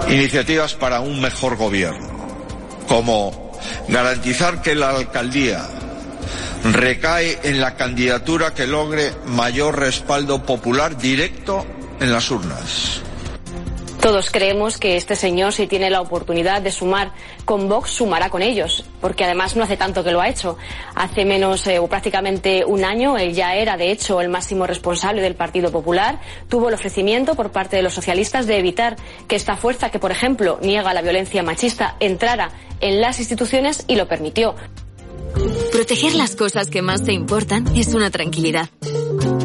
Iniciativas 0.09 0.75
para 0.75 1.01
un 1.01 1.21
mejor 1.21 1.57
gobierno 1.57 2.20
como 2.91 3.53
garantizar 3.87 4.63
que 4.63 4.75
la 4.75 4.91
alcaldía 4.91 5.65
recae 6.73 7.39
en 7.45 7.61
la 7.61 7.77
candidatura 7.77 8.53
que 8.53 8.67
logre 8.67 9.13
mayor 9.27 9.79
respaldo 9.79 10.45
popular 10.45 10.97
directo 10.97 11.65
en 12.01 12.11
las 12.11 12.33
urnas. 12.33 13.01
Todos 14.01 14.31
creemos 14.31 14.79
que 14.79 14.97
este 14.97 15.15
señor, 15.15 15.53
si 15.53 15.67
tiene 15.67 15.91
la 15.91 16.01
oportunidad 16.01 16.63
de 16.63 16.71
sumar 16.71 17.13
con 17.45 17.69
Vox, 17.69 17.91
sumará 17.91 18.31
con 18.31 18.41
ellos, 18.41 18.83
porque 18.99 19.25
además 19.25 19.57
no 19.57 19.65
hace 19.65 19.77
tanto 19.77 20.03
que 20.03 20.11
lo 20.11 20.23
ha 20.23 20.29
hecho. 20.31 20.57
Hace 20.95 21.27
menos 21.27 21.67
eh, 21.67 21.79
o 21.79 21.87
prácticamente 21.87 22.65
un 22.65 22.83
año, 22.87 23.19
él 23.19 23.35
ya 23.35 23.55
era, 23.57 23.77
de 23.77 23.91
hecho, 23.93 24.23
el 24.23 24.31
máximo 24.31 24.67
responsable 24.67 25.21
del 25.21 25.35
Partido 25.35 25.71
Popular. 25.71 26.19
Tuvo 26.49 26.69
el 26.69 26.75
ofrecimiento 26.75 27.35
por 27.35 27.53
parte 27.53 27.77
de 27.77 27.83
los 27.83 27.93
socialistas 27.93 28.47
de 28.47 28.57
evitar 28.57 28.97
que 29.29 29.37
esta 29.37 29.59
fuerza, 29.59 29.91
que 29.91 29.99
por 29.99 30.13
ejemplo 30.13 30.59
niega 30.63 30.95
la 30.95 31.03
violencia 31.03 31.43
machista, 31.43 31.97
entrara 32.01 32.53
en 32.81 33.03
las 33.03 33.19
instituciones 33.19 33.85
y 33.87 33.97
lo 33.97 34.09
permitió. 34.09 34.55
Proteger 35.73 36.15
las 36.15 36.37
cosas 36.37 36.69
que 36.69 36.83
más 36.83 37.03
te 37.03 37.13
importan 37.13 37.77
es 37.77 37.95
una 37.95 38.11
tranquilidad. 38.11 38.69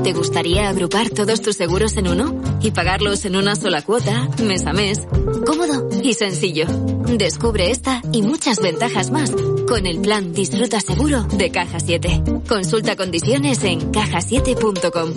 ¿Te 0.04 0.14
gustaría 0.14 0.70
agrupar 0.70 1.10
todos 1.10 1.42
tus 1.42 1.56
seguros 1.56 1.98
en 1.98 2.08
uno 2.08 2.40
y 2.62 2.72
pagarlos 2.72 3.26
en 3.26 3.36
una 3.36 3.56
sola 3.56 3.82
cuota, 3.82 4.30
mes 4.44 4.66
a 4.66 4.74
mes? 4.74 5.08
Cómodo 5.46 5.90
y 6.04 6.14
sencillo. 6.14 6.68
Descubre 7.08 7.72
esta 7.72 8.02
y 8.12 8.22
muchas 8.22 8.60
ventajas 8.60 9.10
más 9.10 9.32
con 9.68 9.86
el 9.86 10.00
plan 10.02 10.34
Disfruta 10.34 10.80
Seguro 10.80 11.24
de 11.24 11.50
Caja 11.50 11.80
7. 11.80 12.24
Consulta 12.48 12.96
condiciones 12.96 13.64
en 13.64 13.92
cajasiete.com. 13.92 15.14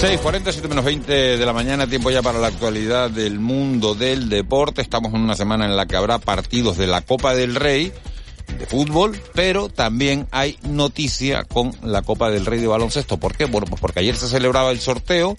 6, 0.00 0.20
47 0.20 0.68
menos 0.68 0.84
20 0.84 1.12
de 1.38 1.44
la 1.44 1.52
mañana, 1.52 1.88
tiempo 1.88 2.12
ya 2.12 2.22
para 2.22 2.38
la 2.38 2.46
actualidad 2.46 3.10
del 3.10 3.40
mundo 3.40 3.96
del 3.96 4.28
deporte. 4.28 4.80
Estamos 4.80 5.12
en 5.12 5.22
una 5.22 5.34
semana 5.34 5.64
en 5.64 5.76
la 5.76 5.86
que 5.86 5.96
habrá 5.96 6.20
partidos 6.20 6.76
de 6.78 6.86
la 6.86 7.00
Copa 7.00 7.34
del 7.34 7.56
Rey 7.56 7.92
de 8.60 8.66
fútbol, 8.66 9.20
pero 9.34 9.68
también 9.68 10.28
hay 10.30 10.56
noticia 10.62 11.42
con 11.42 11.72
la 11.82 12.02
Copa 12.02 12.30
del 12.30 12.46
Rey 12.46 12.60
de 12.60 12.68
baloncesto. 12.68 13.16
¿Por 13.16 13.36
qué? 13.36 13.46
Bueno, 13.46 13.66
pues 13.66 13.80
porque 13.80 13.98
ayer 13.98 14.14
se 14.14 14.28
celebraba 14.28 14.70
el 14.70 14.78
sorteo 14.78 15.36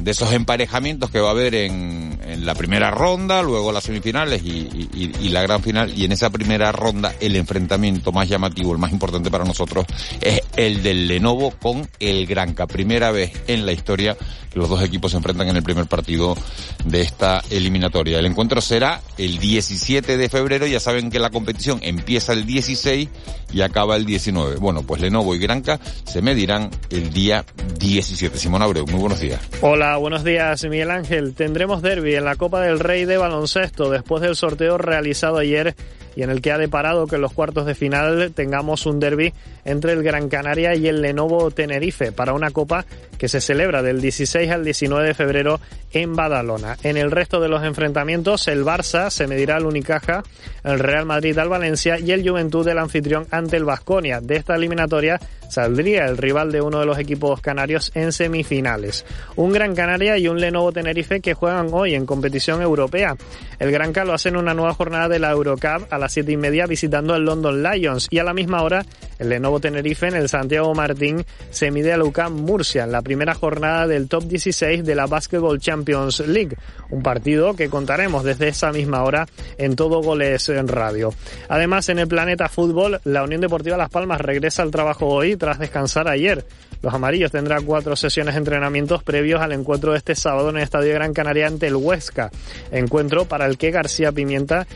de 0.00 0.10
esos 0.10 0.32
emparejamientos 0.32 1.10
que 1.10 1.20
va 1.20 1.28
a 1.28 1.32
haber 1.32 1.54
en, 1.54 2.12
la 2.44 2.54
primera 2.54 2.90
ronda, 2.90 3.42
luego 3.42 3.72
las 3.72 3.84
semifinales 3.84 4.42
y, 4.42 4.48
y, 4.48 5.12
y, 5.20 5.28
la 5.28 5.42
gran 5.42 5.62
final. 5.62 5.92
Y 5.96 6.04
en 6.04 6.12
esa 6.12 6.30
primera 6.30 6.72
ronda 6.72 7.14
el 7.20 7.36
enfrentamiento 7.36 8.10
más 8.10 8.28
llamativo, 8.28 8.72
el 8.72 8.78
más 8.78 8.90
importante 8.90 9.30
para 9.30 9.44
nosotros, 9.44 9.84
es 10.20 10.40
el 10.56 10.82
del 10.82 11.06
Lenovo 11.06 11.50
con 11.50 11.88
el 12.00 12.26
Granca. 12.26 12.66
Primera 12.66 13.10
vez 13.10 13.32
en 13.46 13.66
la 13.66 13.72
historia 13.72 14.16
que 14.52 14.58
los 14.58 14.68
dos 14.68 14.82
equipos 14.82 15.10
se 15.12 15.16
enfrentan 15.16 15.48
en 15.48 15.56
el 15.56 15.62
primer 15.62 15.86
partido 15.86 16.36
de 16.84 17.00
esta 17.02 17.42
eliminatoria. 17.50 18.18
El 18.18 18.26
encuentro 18.26 18.60
será 18.60 19.00
el 19.18 19.38
17 19.38 20.16
de 20.16 20.28
febrero. 20.28 20.66
Ya 20.66 20.80
saben 20.80 21.10
que 21.10 21.18
la 21.18 21.30
competición 21.30 21.80
empieza 21.82 22.32
el 22.32 22.44
16 22.44 23.08
y 23.52 23.60
acaba 23.62 23.96
el 23.96 24.04
19. 24.04 24.56
Bueno, 24.56 24.82
pues 24.82 25.00
Lenovo 25.00 25.34
y 25.34 25.38
Granca 25.38 25.80
se 26.04 26.22
medirán 26.22 26.70
el 26.90 27.12
día 27.12 27.44
17. 27.78 28.38
Simón 28.38 28.62
Abreu, 28.62 28.86
muy 28.86 29.00
buenos 29.00 29.20
días. 29.20 29.40
Hola, 29.60 29.81
buenos 29.98 30.22
días, 30.22 30.64
Miguel 30.64 30.90
Ángel. 30.90 31.34
Tendremos 31.34 31.82
derby 31.82 32.14
en 32.14 32.24
la 32.24 32.36
Copa 32.36 32.60
del 32.60 32.78
Rey 32.78 33.04
de 33.04 33.16
baloncesto 33.16 33.90
después 33.90 34.22
del 34.22 34.36
sorteo 34.36 34.78
realizado 34.78 35.38
ayer 35.38 35.74
y 36.16 36.22
en 36.22 36.30
el 36.30 36.40
que 36.40 36.52
ha 36.52 36.58
deparado 36.58 37.06
que 37.06 37.16
en 37.16 37.22
los 37.22 37.32
cuartos 37.32 37.66
de 37.66 37.74
final 37.74 38.32
tengamos 38.34 38.86
un 38.86 39.00
derby 39.00 39.32
entre 39.64 39.92
el 39.92 40.02
Gran 40.02 40.28
Canaria 40.28 40.74
y 40.74 40.88
el 40.88 41.02
Lenovo 41.02 41.50
Tenerife 41.50 42.12
para 42.12 42.32
una 42.32 42.50
copa 42.50 42.84
que 43.18 43.28
se 43.28 43.40
celebra 43.40 43.82
del 43.82 44.00
16 44.00 44.50
al 44.50 44.64
19 44.64 45.06
de 45.06 45.14
febrero 45.14 45.60
en 45.92 46.16
Badalona. 46.16 46.76
En 46.82 46.96
el 46.96 47.10
resto 47.10 47.40
de 47.40 47.48
los 47.48 47.62
enfrentamientos, 47.62 48.48
el 48.48 48.64
Barça 48.64 49.10
se 49.10 49.26
medirá 49.26 49.56
al 49.56 49.66
Unicaja, 49.66 50.22
el 50.64 50.78
Real 50.78 51.06
Madrid 51.06 51.38
al 51.38 51.48
Valencia 51.48 51.98
y 51.98 52.12
el 52.12 52.28
Juventud 52.28 52.64
del 52.64 52.78
anfitrión 52.78 53.26
ante 53.30 53.56
el 53.56 53.64
Vasconia. 53.64 54.20
De 54.20 54.36
esta 54.36 54.56
eliminatoria 54.56 55.20
saldría 55.48 56.06
el 56.06 56.16
rival 56.16 56.50
de 56.50 56.62
uno 56.62 56.80
de 56.80 56.86
los 56.86 56.98
equipos 56.98 57.40
canarios 57.40 57.92
en 57.94 58.12
semifinales. 58.12 59.04
Un 59.36 59.52
Gran 59.52 59.74
Canaria 59.74 60.16
y 60.16 60.26
un 60.26 60.40
Lenovo 60.40 60.72
Tenerife 60.72 61.20
que 61.20 61.34
juegan 61.34 61.68
hoy 61.72 61.94
en 61.94 62.06
competición 62.06 62.62
europea. 62.62 63.16
El 63.58 63.70
Gran 63.70 63.92
Calo 63.92 64.14
hace 64.14 64.30
una 64.30 64.54
nueva 64.54 64.74
jornada 64.74 65.08
de 65.08 65.18
la 65.18 65.30
Eurocup 65.30 65.92
a 65.92 65.98
las 66.02 66.12
siete 66.12 66.32
y 66.32 66.36
media 66.36 66.66
visitando 66.66 67.14
el 67.14 67.24
London 67.24 67.62
Lions 67.62 68.08
y 68.10 68.18
a 68.18 68.24
la 68.24 68.34
misma 68.34 68.62
hora 68.62 68.84
el 69.18 69.28
Lenovo 69.28 69.60
Tenerife 69.60 70.08
en 70.08 70.16
el 70.16 70.28
Santiago 70.28 70.74
Martín 70.74 71.24
se 71.50 71.70
mide 71.70 71.92
a 71.92 72.02
UCAM 72.02 72.32
Murcia 72.32 72.84
en 72.84 72.92
la 72.92 73.02
primera 73.02 73.34
jornada 73.34 73.86
del 73.86 74.08
top 74.08 74.24
16 74.24 74.84
de 74.84 74.94
la 74.94 75.06
Basketball 75.06 75.60
Champions 75.60 76.20
League, 76.26 76.56
un 76.90 77.02
partido 77.02 77.54
que 77.54 77.70
contaremos 77.70 78.24
desde 78.24 78.48
esa 78.48 78.72
misma 78.72 79.04
hora 79.04 79.28
en 79.58 79.76
todo 79.76 80.02
goles 80.02 80.48
en 80.48 80.66
radio. 80.66 81.14
Además, 81.48 81.88
en 81.88 82.00
el 82.00 82.08
Planeta 82.08 82.48
Fútbol, 82.48 83.00
la 83.04 83.22
Unión 83.22 83.40
Deportiva 83.40 83.76
Las 83.76 83.90
Palmas 83.90 84.20
regresa 84.20 84.62
al 84.62 84.70
trabajo 84.70 85.06
hoy 85.06 85.36
tras 85.36 85.58
descansar 85.58 86.08
ayer. 86.08 86.44
Los 86.82 86.92
amarillos 86.92 87.30
tendrán 87.30 87.64
cuatro 87.64 87.94
sesiones 87.94 88.34
de 88.34 88.38
entrenamientos 88.38 89.02
previos 89.04 89.40
al 89.40 89.52
encuentro 89.52 89.92
de 89.92 89.98
este 89.98 90.14
sábado 90.14 90.50
en 90.50 90.56
el 90.56 90.64
Estadio 90.64 90.92
Gran 90.94 91.14
Canaria 91.14 91.46
ante 91.46 91.68
el 91.68 91.76
Huesca. 91.76 92.30
Encuentro 92.72 93.24
para 93.24 93.46
el 93.46 93.56
que 93.56 93.70
García 93.70 94.10
Pimienta 94.10 94.66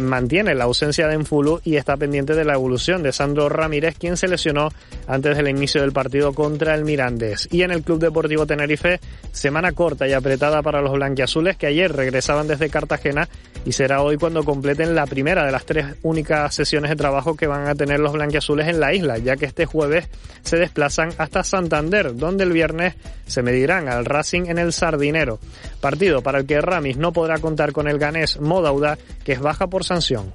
mantiene 0.00 0.54
la 0.54 0.64
ausencia 0.64 1.06
de 1.08 1.14
Enfulu 1.14 1.60
y 1.64 1.76
está 1.76 1.96
pendiente 1.96 2.34
de 2.34 2.44
la 2.44 2.54
evolución 2.54 3.02
de 3.02 3.12
Sandro 3.12 3.48
Ramírez, 3.48 3.96
quien 3.98 4.16
se 4.16 4.28
lesionó 4.28 4.68
antes 5.06 5.36
del 5.36 5.48
inicio 5.48 5.80
del 5.80 5.92
partido 5.92 6.32
contra 6.32 6.74
el 6.74 6.84
Mirandés. 6.84 7.48
Y 7.50 7.62
en 7.62 7.70
el 7.70 7.82
Club 7.82 7.98
Deportivo 7.98 8.46
Tenerife, 8.46 9.00
semana 9.32 9.72
corta 9.72 10.06
y 10.08 10.12
apretada 10.12 10.62
para 10.62 10.80
los 10.80 10.92
blanquiazules 10.92 11.56
que 11.56 11.66
ayer 11.66 11.92
regresaban 11.92 12.46
desde 12.46 12.70
Cartagena 12.70 13.28
y 13.64 13.72
será 13.72 14.02
hoy 14.02 14.16
cuando 14.16 14.44
completen 14.44 14.94
la 14.94 15.06
primera 15.06 15.44
de 15.44 15.52
las 15.52 15.64
tres 15.64 15.86
únicas 16.02 16.54
sesiones 16.54 16.90
de 16.90 16.96
trabajo 16.96 17.34
que 17.34 17.46
van 17.46 17.66
a 17.68 17.74
tener 17.74 18.00
los 18.00 18.12
blanquiazules 18.12 18.68
en 18.68 18.80
la 18.80 18.94
isla, 18.94 19.18
ya 19.18 19.36
que 19.36 19.46
este 19.46 19.66
jueves 19.66 20.08
se 20.42 20.56
desplazan 20.56 21.10
hasta 21.18 21.42
Santander, 21.54 22.16
donde 22.16 22.42
el 22.42 22.52
viernes 22.52 22.96
se 23.28 23.40
medirán 23.40 23.88
al 23.88 24.04
Racing 24.04 24.46
en 24.46 24.58
el 24.58 24.72
Sardinero. 24.72 25.38
Partido 25.80 26.20
para 26.20 26.38
el 26.40 26.46
que 26.46 26.60
Ramis 26.60 26.96
no 26.96 27.12
podrá 27.12 27.38
contar 27.38 27.70
con 27.70 27.86
el 27.86 27.96
ganés 27.96 28.40
Modauda, 28.40 28.98
que 29.22 29.34
es 29.34 29.40
baja 29.40 29.68
por 29.68 29.84
sanción. 29.84 30.32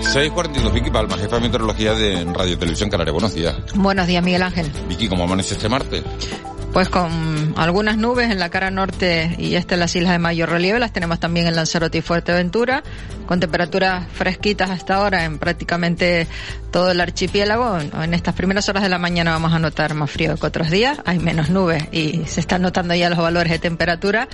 Seis 0.00 0.32
cuarenta 0.32 0.68
Vicky 0.70 0.90
Palma, 0.90 1.16
jefa 1.16 1.36
de 1.36 1.42
meteorología 1.42 1.94
de 1.94 2.24
Radio 2.34 2.58
Televisión 2.58 2.90
Canaria. 2.90 3.12
Buenos 3.12 3.34
días. 3.34 3.54
Buenos 3.76 4.08
días, 4.08 4.24
Miguel 4.24 4.42
Ángel. 4.42 4.66
Vicky, 4.88 5.06
¿cómo 5.06 5.22
amanece 5.22 5.54
este 5.54 5.68
martes? 5.68 6.02
Pues 6.72 6.90
con 6.90 7.54
algunas 7.56 7.96
nubes 7.96 8.30
en 8.30 8.38
la 8.38 8.50
cara 8.50 8.70
norte 8.70 9.34
y 9.38 9.54
este 9.54 9.76
las 9.76 9.96
islas 9.96 10.12
de 10.12 10.18
mayor 10.18 10.50
relieve, 10.50 10.78
las 10.78 10.92
tenemos 10.92 11.18
también 11.18 11.46
en 11.46 11.56
Lanzarote 11.56 11.98
y 11.98 12.02
Fuerteventura, 12.02 12.82
con 13.26 13.40
temperaturas 13.40 14.06
fresquitas 14.12 14.70
hasta 14.70 14.96
ahora 14.96 15.24
en 15.24 15.38
prácticamente 15.38 16.28
todo 16.70 16.90
el 16.90 17.00
archipiélago. 17.00 17.78
En 17.80 18.14
estas 18.14 18.34
primeras 18.34 18.68
horas 18.68 18.82
de 18.82 18.90
la 18.90 18.98
mañana 18.98 19.32
vamos 19.32 19.52
a 19.52 19.58
notar 19.58 19.94
más 19.94 20.10
frío 20.10 20.36
que 20.36 20.46
otros 20.46 20.70
días, 20.70 21.00
hay 21.04 21.18
menos 21.18 21.50
nubes 21.50 21.84
y 21.90 22.24
se 22.26 22.40
están 22.40 22.62
notando 22.62 22.94
ya 22.94 23.08
los 23.10 23.18
valores 23.18 23.50
de 23.50 23.58
temperatura. 23.58 24.28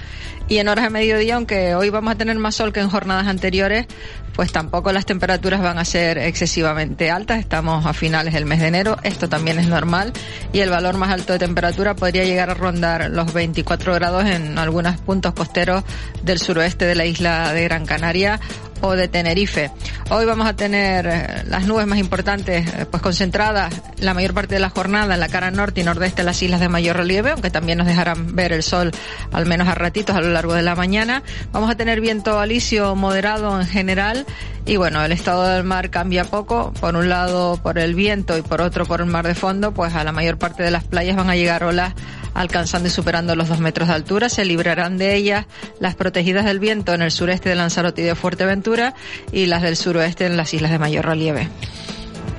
Y 0.46 0.58
en 0.58 0.68
horas 0.68 0.84
de 0.84 0.90
mediodía, 0.90 1.36
aunque 1.36 1.74
hoy 1.74 1.88
vamos 1.88 2.12
a 2.12 2.16
tener 2.16 2.38
más 2.38 2.56
sol 2.56 2.72
que 2.72 2.80
en 2.80 2.90
jornadas 2.90 3.26
anteriores, 3.26 3.86
pues 4.34 4.52
tampoco 4.52 4.92
las 4.92 5.06
temperaturas 5.06 5.62
van 5.62 5.78
a 5.78 5.84
ser 5.84 6.18
excesivamente 6.18 7.10
altas. 7.10 7.38
Estamos 7.38 7.86
a 7.86 7.94
finales 7.94 8.34
del 8.34 8.44
mes 8.44 8.60
de 8.60 8.66
enero, 8.66 8.98
esto 9.04 9.28
también 9.28 9.58
es 9.58 9.68
normal 9.68 10.12
y 10.52 10.60
el 10.60 10.70
valor 10.70 10.96
más 10.96 11.10
alto 11.10 11.32
de 11.32 11.38
temperatura 11.38 11.94
podría 11.94 12.24
llegar 12.24 12.33
a 12.38 12.46
rondar 12.46 13.10
los 13.10 13.32
24 13.32 13.94
grados 13.94 14.24
en 14.24 14.58
algunos 14.58 15.00
puntos 15.00 15.34
costeros 15.34 15.84
del 16.22 16.38
suroeste 16.38 16.84
de 16.84 16.94
la 16.94 17.06
isla 17.06 17.52
de 17.52 17.64
Gran 17.64 17.86
Canaria 17.86 18.40
o 18.80 18.96
de 18.96 19.08
Tenerife. 19.08 19.70
Hoy 20.10 20.26
vamos 20.26 20.46
a 20.46 20.54
tener 20.54 21.06
eh, 21.06 21.44
las 21.46 21.66
nubes 21.66 21.86
más 21.86 21.98
importantes 21.98 22.66
eh, 22.66 22.86
pues 22.90 23.02
concentradas 23.02 23.72
la 23.98 24.12
mayor 24.12 24.34
parte 24.34 24.54
de 24.54 24.60
la 24.60 24.68
jornada 24.68 25.14
en 25.14 25.20
la 25.20 25.28
cara 25.28 25.50
norte 25.50 25.80
y 25.80 25.84
nordeste 25.84 26.22
de 26.22 26.26
las 26.26 26.42
islas 26.42 26.60
de 26.60 26.68
mayor 26.68 26.96
relieve, 26.96 27.30
aunque 27.30 27.50
también 27.50 27.78
nos 27.78 27.86
dejarán 27.86 28.36
ver 28.36 28.52
el 28.52 28.62
sol 28.62 28.90
al 29.32 29.46
menos 29.46 29.68
a 29.68 29.74
ratitos 29.74 30.14
a 30.14 30.20
lo 30.20 30.28
largo 30.28 30.52
de 30.52 30.62
la 30.62 30.74
mañana. 30.74 31.22
Vamos 31.52 31.70
a 31.70 31.76
tener 31.76 32.00
viento 32.00 32.38
alisio 32.38 32.94
moderado 32.94 33.58
en 33.58 33.66
general 33.66 34.26
y 34.66 34.76
bueno, 34.76 35.02
el 35.02 35.12
estado 35.12 35.44
del 35.44 35.64
mar 35.64 35.90
cambia 35.90 36.24
poco, 36.24 36.72
por 36.80 36.96
un 36.96 37.08
lado 37.08 37.58
por 37.62 37.78
el 37.78 37.94
viento 37.94 38.36
y 38.36 38.42
por 38.42 38.60
otro 38.60 38.84
por 38.84 39.00
el 39.00 39.06
mar 39.06 39.26
de 39.26 39.34
fondo, 39.34 39.72
pues 39.72 39.94
a 39.94 40.04
la 40.04 40.12
mayor 40.12 40.38
parte 40.38 40.62
de 40.62 40.70
las 40.70 40.84
playas 40.84 41.16
van 41.16 41.30
a 41.30 41.36
llegar 41.36 41.64
olas 41.64 41.94
alcanzando 42.34 42.88
y 42.88 42.90
superando 42.90 43.34
los 43.36 43.48
dos 43.48 43.60
metros 43.60 43.88
de 43.88 43.94
altura. 43.94 44.28
Se 44.28 44.44
librarán 44.44 44.98
de 44.98 45.14
ellas 45.14 45.46
las 45.80 45.94
protegidas 45.94 46.44
del 46.44 46.58
viento 46.58 46.92
en 46.92 47.02
el 47.02 47.10
sureste 47.10 47.48
de 47.48 47.54
Lanzarote 47.54 48.02
y 48.02 48.04
de 48.04 48.14
Fuerteventura 48.14 48.94
y 49.32 49.46
las 49.46 49.62
del 49.62 49.76
suroeste 49.76 50.26
en 50.26 50.36
las 50.36 50.52
islas 50.52 50.70
de 50.70 50.78
mayor 50.78 51.06
relieve. 51.06 51.48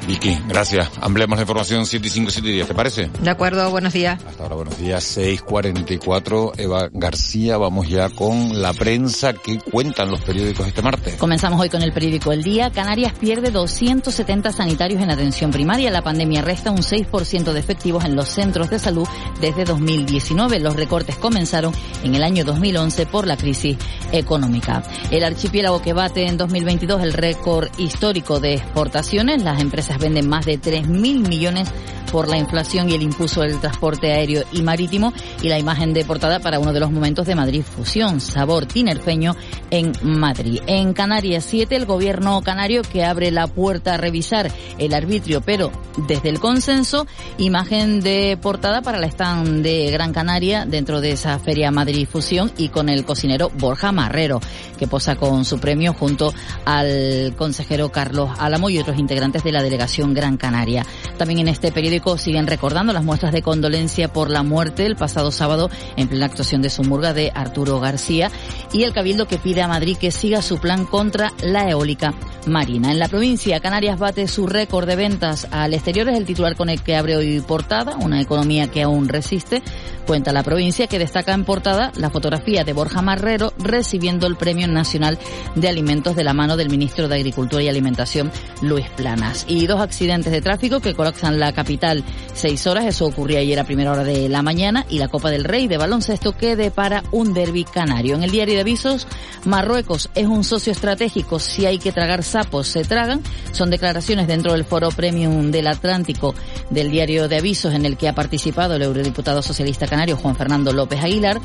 Vicky, 0.05 0.37
gracias. 0.47 0.89
Ampliamos 1.01 1.37
la 1.37 1.43
información 1.43 1.85
7 1.85 2.05
y 2.05 2.09
5, 2.09 2.31
7 2.31 2.47
días, 2.47 2.67
¿te 2.67 2.73
parece? 2.73 3.09
De 3.21 3.29
acuerdo, 3.29 3.69
buenos 3.71 3.93
días. 3.93 4.23
Hasta 4.23 4.43
ahora, 4.43 4.55
buenos 4.55 4.77
días. 4.77 5.17
6.44, 5.17 6.59
Eva 6.59 6.89
García. 6.91 7.57
Vamos 7.57 7.89
ya 7.89 8.09
con 8.09 8.61
la 8.61 8.73
prensa 8.73 9.33
que 9.33 9.59
cuentan 9.59 10.11
los 10.11 10.21
periódicos 10.21 10.67
este 10.67 10.81
martes. 10.81 11.15
Comenzamos 11.15 11.59
hoy 11.59 11.69
con 11.69 11.81
el 11.81 11.91
periódico 11.91 12.31
El 12.31 12.43
Día. 12.43 12.71
Canarias 12.71 13.13
pierde 13.13 13.49
270 13.49 14.51
sanitarios 14.51 15.01
en 15.01 15.09
atención 15.09 15.51
primaria. 15.51 15.89
La 15.89 16.03
pandemia 16.03 16.41
resta 16.41 16.71
un 16.71 16.77
6% 16.77 17.53
de 17.53 17.59
efectivos 17.59 18.05
en 18.05 18.15
los 18.15 18.29
centros 18.29 18.69
de 18.69 18.79
salud 18.79 19.07
desde 19.41 19.65
2019. 19.65 20.59
Los 20.59 20.75
recortes 20.75 21.17
comenzaron 21.17 21.73
en 22.03 22.13
el 22.13 22.23
año 22.23 22.43
2011 22.45 23.07
por 23.07 23.25
la 23.25 23.37
crisis 23.37 23.77
económica. 24.11 24.83
El 25.09 25.23
archipiélago 25.23 25.81
que 25.81 25.93
bate 25.93 26.27
en 26.27 26.37
2022 26.37 27.01
el 27.01 27.13
récord 27.13 27.69
histórico 27.77 28.39
de 28.39 28.55
exportaciones. 28.55 29.43
Las 29.43 29.59
empresas 29.61 29.94
venden 29.99 30.27
más 30.27 30.45
de 30.45 30.59
3.000 30.59 31.27
millones 31.27 31.69
por 32.11 32.29
la 32.29 32.37
inflación 32.37 32.89
y 32.89 32.93
el 32.93 33.01
impulso 33.01 33.41
del 33.41 33.59
transporte 33.59 34.11
aéreo 34.11 34.43
y 34.51 34.61
marítimo 34.61 35.13
y 35.41 35.49
la 35.49 35.59
imagen 35.59 35.93
de 35.93 36.05
portada 36.05 36.39
para 36.39 36.59
uno 36.59 36.71
de 36.71 36.79
los 36.79 36.91
momentos 36.91 37.27
de 37.27 37.35
Madrid 37.35 37.63
Fusión, 37.63 38.21
sabor 38.21 38.65
tinerfeño 38.65 39.35
en 39.69 39.91
Madrid. 40.01 40.61
En 40.67 40.93
Canarias 40.93 41.45
7, 41.45 41.75
el 41.75 41.85
gobierno 41.85 42.41
canario 42.41 42.83
que 42.83 43.03
abre 43.03 43.31
la 43.31 43.47
puerta 43.47 43.95
a 43.95 43.97
revisar 43.97 44.51
el 44.77 44.93
arbitrio, 44.93 45.41
pero 45.41 45.71
desde 46.07 46.29
el 46.29 46.39
consenso, 46.39 47.07
imagen 47.37 47.99
de 48.01 48.37
portada 48.41 48.81
para 48.81 48.99
la 48.99 49.07
stand 49.07 49.63
de 49.63 49.89
Gran 49.91 50.13
Canaria 50.13 50.65
dentro 50.65 51.01
de 51.01 51.11
esa 51.11 51.37
feria 51.39 51.71
Madrid 51.71 52.07
Fusión 52.09 52.51
y 52.57 52.69
con 52.69 52.89
el 52.89 53.05
cocinero 53.05 53.49
Borja 53.57 53.91
Marrero, 53.91 54.39
que 54.77 54.87
posa 54.87 55.15
con 55.15 55.45
su 55.45 55.59
premio 55.59 55.93
junto 55.93 56.33
al 56.65 57.33
consejero 57.37 57.91
Carlos 57.91 58.29
Álamo 58.39 58.69
y 58.69 58.79
otros 58.79 58.99
integrantes 58.99 59.43
de 59.43 59.51
la 59.51 59.63
delegación 59.63 59.84
Gran 60.13 60.37
Canaria. 60.37 60.85
También 61.17 61.39
en 61.39 61.47
este 61.47 61.71
periódico 61.71 62.17
siguen 62.17 62.47
recordando 62.47 62.93
las 62.93 63.03
muestras 63.03 63.31
de 63.31 63.41
condolencia 63.41 64.11
por 64.11 64.29
la 64.29 64.43
muerte 64.43 64.85
el 64.85 64.95
pasado 64.95 65.31
sábado 65.31 65.69
en 65.95 66.07
plena 66.07 66.25
actuación 66.25 66.61
de 66.61 66.69
Sumurga 66.69 67.13
de 67.13 67.31
Arturo 67.33 67.79
García 67.79 68.31
y 68.73 68.83
el 68.83 68.93
Cabildo 68.93 69.27
que 69.27 69.37
pide 69.37 69.61
a 69.61 69.67
Madrid 69.67 69.97
que 69.97 70.11
siga 70.11 70.41
su 70.41 70.57
plan 70.57 70.85
contra 70.85 71.31
la 71.41 71.69
eólica 71.69 72.13
marina. 72.47 72.91
En 72.91 72.99
la 72.99 73.07
provincia, 73.07 73.59
Canarias 73.59 73.99
bate 73.99 74.27
su 74.27 74.47
récord 74.47 74.87
de 74.87 74.95
ventas 74.95 75.47
al 75.51 75.73
exterior, 75.73 76.09
es 76.09 76.17
el 76.17 76.25
titular 76.25 76.55
con 76.55 76.69
el 76.69 76.81
que 76.81 76.95
abre 76.95 77.15
hoy 77.15 77.39
portada, 77.41 77.95
una 77.97 78.21
economía 78.21 78.67
que 78.67 78.83
aún 78.83 79.07
resiste. 79.07 79.61
Cuenta 80.05 80.31
la 80.31 80.43
provincia 80.43 80.85
que 80.85 80.99
destaca 80.99 81.33
en 81.33 81.45
portada 81.45 81.91
la 81.95 82.11
fotografía 82.11 82.63
de 82.63 82.73
Borja 82.73 83.01
Marrero 83.01 83.53
recibiendo 83.57 84.27
el 84.27 84.35
Premio 84.35 84.67
Nacional 84.67 85.17
de 85.55 85.67
Alimentos 85.67 86.15
de 86.15 86.23
la 86.23 86.33
mano 86.33 86.57
del 86.57 86.69
ministro 86.69 87.07
de 87.07 87.15
Agricultura 87.15 87.63
y 87.63 87.69
Alimentación, 87.69 88.31
Luis 88.61 88.87
Planas. 88.95 89.45
Y 89.47 89.65
dos 89.65 89.74
accidentes 89.81 90.31
de 90.31 90.41
tráfico 90.41 90.79
que 90.79 90.93
colapsan 90.93 91.39
la 91.39 91.53
capital 91.53 92.03
seis 92.33 92.67
horas, 92.67 92.85
eso 92.85 93.05
ocurría 93.05 93.39
ayer 93.39 93.59
a 93.59 93.63
primera 93.63 93.91
hora 93.91 94.03
de 94.03 94.29
la 94.29 94.41
mañana, 94.41 94.85
y 94.89 94.99
la 94.99 95.07
Copa 95.07 95.31
del 95.31 95.43
Rey 95.43 95.67
de 95.67 95.77
baloncesto 95.77 96.35
que 96.35 96.55
depara 96.55 97.03
un 97.11 97.33
derby 97.33 97.63
canario. 97.63 98.15
En 98.15 98.23
el 98.23 98.31
diario 98.31 98.55
de 98.55 98.61
avisos, 98.61 99.07
Marruecos 99.45 100.09
es 100.15 100.25
un 100.25 100.43
socio 100.43 100.71
estratégico, 100.71 101.39
si 101.39 101.65
hay 101.65 101.79
que 101.79 101.91
tragar 101.91 102.23
sapos 102.23 102.67
se 102.67 102.83
tragan. 102.83 103.21
Son 103.51 103.69
declaraciones 103.69 104.27
dentro 104.27 104.51
del 104.51 104.65
foro 104.65 104.89
premium 104.89 105.51
del 105.51 105.67
Atlántico 105.67 106.35
del 106.69 106.91
diario 106.91 107.27
de 107.27 107.37
avisos 107.37 107.73
en 107.73 107.85
el 107.85 107.97
que 107.97 108.07
ha 108.07 108.13
participado 108.13 108.75
el 108.75 108.81
eurodiputado 108.81 109.41
socialista 109.41 109.87
canario 109.87 110.17
Juan 110.17 110.35
Fernando 110.35 110.73
López 110.73 111.01
Aguilar. 111.03 111.39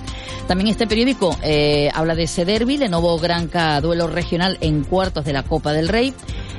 También 0.48 0.68
este 0.68 0.86
periódico 0.86 1.36
eh, 1.42 1.90
habla 1.94 2.14
de 2.14 2.24
ese 2.24 2.44
derby, 2.44 2.78
Lenovo 2.78 3.18
Granca 3.18 3.80
duelo 3.80 4.06
regional 4.06 4.58
en 4.60 4.84
cuartos 4.84 5.24
de 5.24 5.32
la 5.32 5.42
Copa 5.42 5.72
del 5.72 5.88
Rey. 5.88 6.14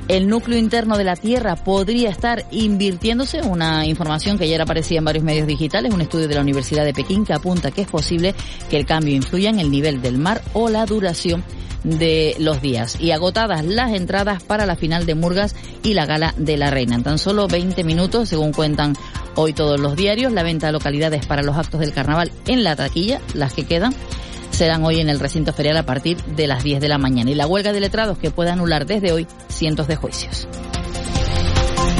El 0.08 0.28
núcleo 0.28 0.58
interno 0.58 0.98
de 0.98 1.04
la 1.04 1.14
Tierra 1.14 1.56
podría 1.64 2.10
estar 2.10 2.44
invirtiéndose, 2.50 3.42
una 3.42 3.86
información 3.86 4.38
que 4.38 4.44
ayer 4.44 4.60
aparecía 4.60 4.98
en 4.98 5.04
varios 5.04 5.24
medios 5.24 5.46
digitales, 5.46 5.92
un 5.92 6.00
estudio 6.00 6.28
de 6.28 6.34
la 6.34 6.40
Universidad 6.40 6.84
de 6.84 6.92
Pekín 6.92 7.24
que 7.24 7.32
apunta 7.32 7.70
que 7.70 7.82
es 7.82 7.88
posible 7.88 8.34
que 8.68 8.76
el 8.76 8.86
cambio 8.86 9.14
influya 9.14 9.50
en 9.50 9.60
el 9.60 9.70
nivel 9.70 10.02
del 10.02 10.18
mar 10.18 10.42
o 10.52 10.68
la 10.68 10.84
duración 10.86 11.44
de 11.84 12.36
los 12.38 12.62
días 12.62 12.96
y 13.00 13.10
agotadas 13.10 13.64
las 13.64 13.92
entradas 13.92 14.42
para 14.42 14.66
la 14.66 14.76
final 14.76 15.04
de 15.06 15.14
Murgas 15.14 15.56
y 15.82 15.94
la 15.94 16.06
gala 16.06 16.34
de 16.36 16.56
la 16.56 16.70
Reina. 16.70 16.94
En 16.94 17.02
tan 17.02 17.18
solo 17.18 17.48
20 17.48 17.82
minutos, 17.84 18.28
según 18.28 18.52
cuentan 18.52 18.94
hoy 19.34 19.52
todos 19.52 19.80
los 19.80 19.96
diarios, 19.96 20.32
la 20.32 20.42
venta 20.42 20.68
de 20.68 20.72
localidades 20.72 21.26
para 21.26 21.42
los 21.42 21.56
actos 21.56 21.80
del 21.80 21.92
carnaval 21.92 22.30
en 22.46 22.62
la 22.62 22.76
taquilla, 22.76 23.20
las 23.34 23.54
que 23.54 23.66
quedan, 23.66 23.94
serán 24.50 24.84
hoy 24.84 25.00
en 25.00 25.08
el 25.08 25.18
recinto 25.18 25.52
ferial 25.52 25.76
a 25.76 25.86
partir 25.86 26.22
de 26.22 26.46
las 26.46 26.62
10 26.62 26.80
de 26.80 26.88
la 26.88 26.98
mañana 26.98 27.30
y 27.30 27.34
la 27.34 27.46
huelga 27.46 27.72
de 27.72 27.80
letrados 27.80 28.18
que 28.18 28.30
puede 28.30 28.50
anular 28.50 28.86
desde 28.86 29.12
hoy 29.12 29.26
cientos 29.48 29.88
de 29.88 29.96
juicios. 29.96 30.46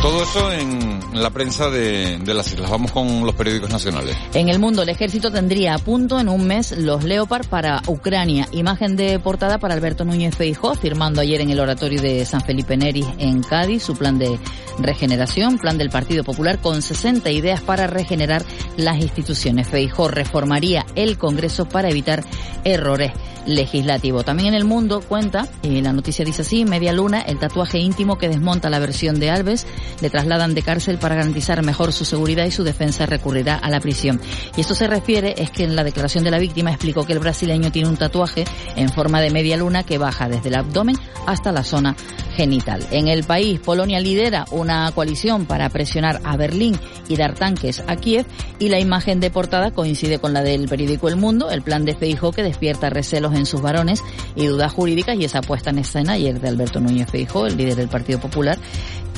Todo 0.02 0.24
eso 0.24 0.50
en 0.50 1.22
la 1.22 1.30
prensa 1.30 1.70
de, 1.70 2.18
las 2.26 2.52
islas. 2.52 2.68
Vamos 2.68 2.90
con 2.90 3.24
los 3.24 3.36
periódicos 3.36 3.70
nacionales. 3.70 4.16
En 4.34 4.48
el 4.48 4.58
mundo, 4.58 4.82
el 4.82 4.88
ejército 4.88 5.30
tendría 5.30 5.74
a 5.74 5.78
punto 5.78 6.18
en 6.18 6.28
un 6.28 6.44
mes 6.44 6.76
los 6.76 7.04
Leopard 7.04 7.46
para 7.46 7.80
Ucrania. 7.86 8.48
Imagen 8.50 8.96
de 8.96 9.20
portada 9.20 9.58
para 9.58 9.74
Alberto 9.74 10.04
Núñez 10.04 10.34
Feijó, 10.34 10.74
firmando 10.74 11.20
ayer 11.20 11.40
en 11.40 11.50
el 11.50 11.60
oratorio 11.60 12.02
de 12.02 12.24
San 12.24 12.40
Felipe 12.40 12.76
Neri 12.76 13.06
en 13.18 13.44
Cádiz 13.44 13.84
su 13.84 13.94
plan 13.94 14.18
de 14.18 14.40
regeneración, 14.80 15.58
plan 15.58 15.78
del 15.78 15.90
Partido 15.90 16.24
Popular 16.24 16.58
con 16.58 16.82
60 16.82 17.30
ideas 17.30 17.60
para 17.60 17.86
regenerar 17.86 18.44
las 18.76 18.96
instituciones. 19.00 19.68
Feijó 19.68 20.08
reformaría 20.08 20.84
el 20.96 21.16
Congreso 21.16 21.68
para 21.68 21.90
evitar 21.90 22.24
errores 22.64 23.12
legislativo. 23.46 24.22
También 24.22 24.48
en 24.50 24.54
el 24.54 24.64
mundo 24.64 25.00
cuenta, 25.00 25.48
y 25.62 25.80
la 25.80 25.92
noticia 25.92 26.24
dice 26.24 26.42
así, 26.42 26.64
Media 26.64 26.92
Luna, 26.92 27.20
el 27.22 27.38
tatuaje 27.38 27.78
íntimo 27.78 28.18
que 28.18 28.28
desmonta 28.28 28.70
la 28.70 28.78
versión 28.78 29.18
de 29.18 29.30
Alves, 29.30 29.66
le 30.00 30.10
trasladan 30.10 30.54
de 30.54 30.62
cárcel 30.62 30.98
para 30.98 31.14
garantizar 31.14 31.62
mejor 31.64 31.92
su 31.92 32.04
seguridad 32.04 32.44
y 32.46 32.50
su 32.50 32.64
defensa 32.64 33.06
recurrirá 33.06 33.56
a 33.56 33.70
la 33.70 33.80
prisión. 33.80 34.20
Y 34.56 34.60
esto 34.60 34.74
se 34.74 34.86
refiere, 34.86 35.34
es 35.38 35.50
que 35.50 35.64
en 35.64 35.76
la 35.76 35.84
declaración 35.84 36.24
de 36.24 36.30
la 36.30 36.38
víctima 36.38 36.70
explicó 36.70 37.04
que 37.04 37.12
el 37.12 37.18
brasileño 37.18 37.72
tiene 37.72 37.88
un 37.88 37.96
tatuaje 37.96 38.44
en 38.76 38.88
forma 38.88 39.20
de 39.20 39.30
media 39.30 39.56
luna 39.56 39.82
que 39.82 39.98
baja 39.98 40.28
desde 40.28 40.48
el 40.48 40.56
abdomen 40.56 40.96
hasta 41.26 41.52
la 41.52 41.64
zona 41.64 41.96
genital. 42.34 42.84
En 42.90 43.08
el 43.08 43.24
país, 43.24 43.60
Polonia 43.60 44.00
lidera 44.00 44.46
una 44.50 44.90
coalición 44.92 45.46
para 45.46 45.68
presionar 45.68 46.20
a 46.24 46.36
Berlín 46.36 46.78
y 47.08 47.16
dar 47.16 47.34
tanques 47.34 47.82
a 47.86 47.96
Kiev 47.96 48.26
y 48.58 48.68
la 48.68 48.80
imagen 48.80 49.20
de 49.20 49.30
portada 49.30 49.70
coincide 49.70 50.18
con 50.18 50.32
la 50.32 50.42
del 50.42 50.68
periódico 50.68 51.08
El 51.08 51.16
Mundo, 51.16 51.50
el 51.50 51.62
plan 51.62 51.84
de 51.84 51.94
Feijóo 51.94 52.32
que 52.32 52.42
despierta 52.42 52.90
recelos 52.90 53.34
en 53.34 53.46
sus 53.46 53.60
varones 53.60 54.02
y 54.34 54.46
dudas 54.46 54.72
jurídicas 54.72 55.18
y 55.18 55.24
esa 55.24 55.42
puesta 55.42 55.70
en 55.70 55.78
escena 55.78 56.12
ayer 56.12 56.40
de 56.40 56.48
Alberto 56.48 56.80
Núñez 56.80 57.10
Feijóo, 57.10 57.46
el 57.46 57.56
líder 57.56 57.76
del 57.76 57.88
Partido 57.88 58.20
Popular, 58.20 58.58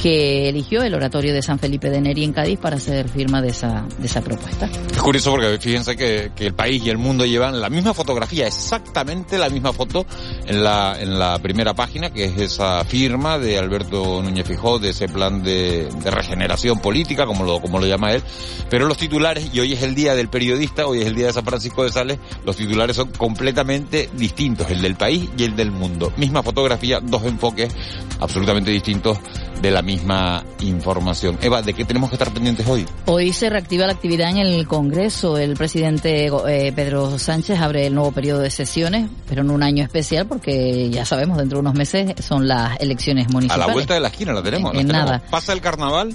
que 0.01 0.49
eligió 0.49 0.83
el 0.83 0.95
oratorio 0.95 1.33
de 1.33 1.43
San 1.43 1.59
Felipe 1.59 1.91
de 1.91 2.01
Neri 2.01 2.25
en 2.25 2.33
Cádiz 2.33 2.59
para 2.59 2.77
hacer 2.77 3.09
firma 3.09 3.41
de 3.41 3.49
esa, 3.49 3.87
de 3.99 4.07
esa 4.07 4.21
propuesta. 4.21 4.69
Es 4.91 5.03
curioso 5.03 5.31
porque 5.31 5.59
fíjense 5.59 5.97
que, 5.97 6.33
que, 6.35 6.47
el 6.47 6.55
país 6.55 6.83
y 6.85 6.91
el 6.91 6.99
mundo 6.99 7.25
llevan 7.25 7.61
la 7.61 7.71
misma 7.71 7.95
fotografía, 7.95 8.47
exactamente 8.47 9.39
la 9.39 9.49
misma 9.49 9.73
foto 9.73 10.07
en 10.47 10.63
la, 10.63 10.97
en 11.01 11.19
la 11.19 11.39
primera 11.39 11.75
página, 11.75 12.11
que 12.11 12.25
es 12.25 12.39
esa 12.39 12.85
firma 12.85 13.39
de 13.39 13.59
Alberto 13.59 14.23
Núñez 14.23 14.47
Fijó, 14.47 14.79
de 14.79 14.91
ese 14.91 15.09
plan 15.09 15.43
de, 15.43 15.89
de 16.03 16.11
regeneración 16.11 16.81
política, 16.81 17.27
como 17.27 17.45
lo, 17.45 17.61
como 17.61 17.79
lo 17.79 17.87
llama 17.87 18.13
él. 18.13 18.23
Pero 18.69 18.87
los 18.87 18.97
titulares, 18.97 19.51
y 19.53 19.61
hoy 19.61 19.73
es 19.73 19.83
el 19.83 19.95
día 19.95 20.15
del 20.15 20.29
periodista, 20.29 20.87
hoy 20.87 21.01
es 21.01 21.07
el 21.07 21.15
día 21.15 21.27
de 21.27 21.33
San 21.33 21.45
Francisco 21.45 21.85
de 21.85 21.91
Sales, 21.91 22.19
los 22.45 22.57
titulares 22.57 22.97
son 22.97 23.11
completamente 23.11 24.11
distintos, 24.15 24.71
el 24.71 24.83
del 24.83 24.97
país 24.97 25.29
y 25.37 25.45
el 25.45 25.57
del 25.57 25.71
mundo. 25.71 26.13
Misma 26.17 26.43
fotografía, 26.43 27.01
dos 27.01 27.25
enfoques 27.25 27.75
absolutamente 28.21 28.71
distintos 28.71 29.19
de 29.61 29.71
la 29.71 29.83
misma 29.85 30.44
información. 30.61 31.38
Eva, 31.40 31.62
¿de 31.62 31.75
qué 31.75 31.85
tenemos 31.85 32.11
que 32.11 32.16
estar 32.16 32.33
pendientes 32.33 32.66
hoy? 32.66 32.87
Hoy 33.07 33.33
se 33.33 33.51
reactiva 33.51 33.87
la 33.87 33.92
actividad 33.92 34.31
en 34.31 34.38
el 34.38 34.66
Congreso. 34.66 35.38
El 35.38 35.55
presidente 35.55 36.27
eh, 36.27 36.73
Pedro 36.73 37.18
Sánchez 37.18 37.61
abre 37.61 37.87
el 37.87 37.94
nuevo 37.94 38.12
periodo 38.12 38.40
de 38.40 38.51
sesiones, 38.51 39.09
pero 39.29 39.42
en 39.42 39.51
un 39.51 39.62
año 39.62 39.85
especial 39.85 40.27
porque 40.27 40.90
ya 40.90 41.05
sabemos, 41.05 41.38
dentro 41.38 41.59
de 41.59 41.61
unos 41.61 41.75
meses 41.75 42.14
son 42.20 42.49
las 42.49 42.81
elecciones 42.81 43.29
municipales. 43.31 43.64
A 43.64 43.66
la 43.68 43.73
vuelta 43.73 43.94
de 43.94 44.01
la 44.01 44.09
esquina 44.09 44.33
la 44.33 44.42
tenemos. 44.42 44.75
En, 44.75 44.88
nada. 44.88 45.23
Pasa 45.31 45.53
el 45.53 45.61
carnaval, 45.61 46.14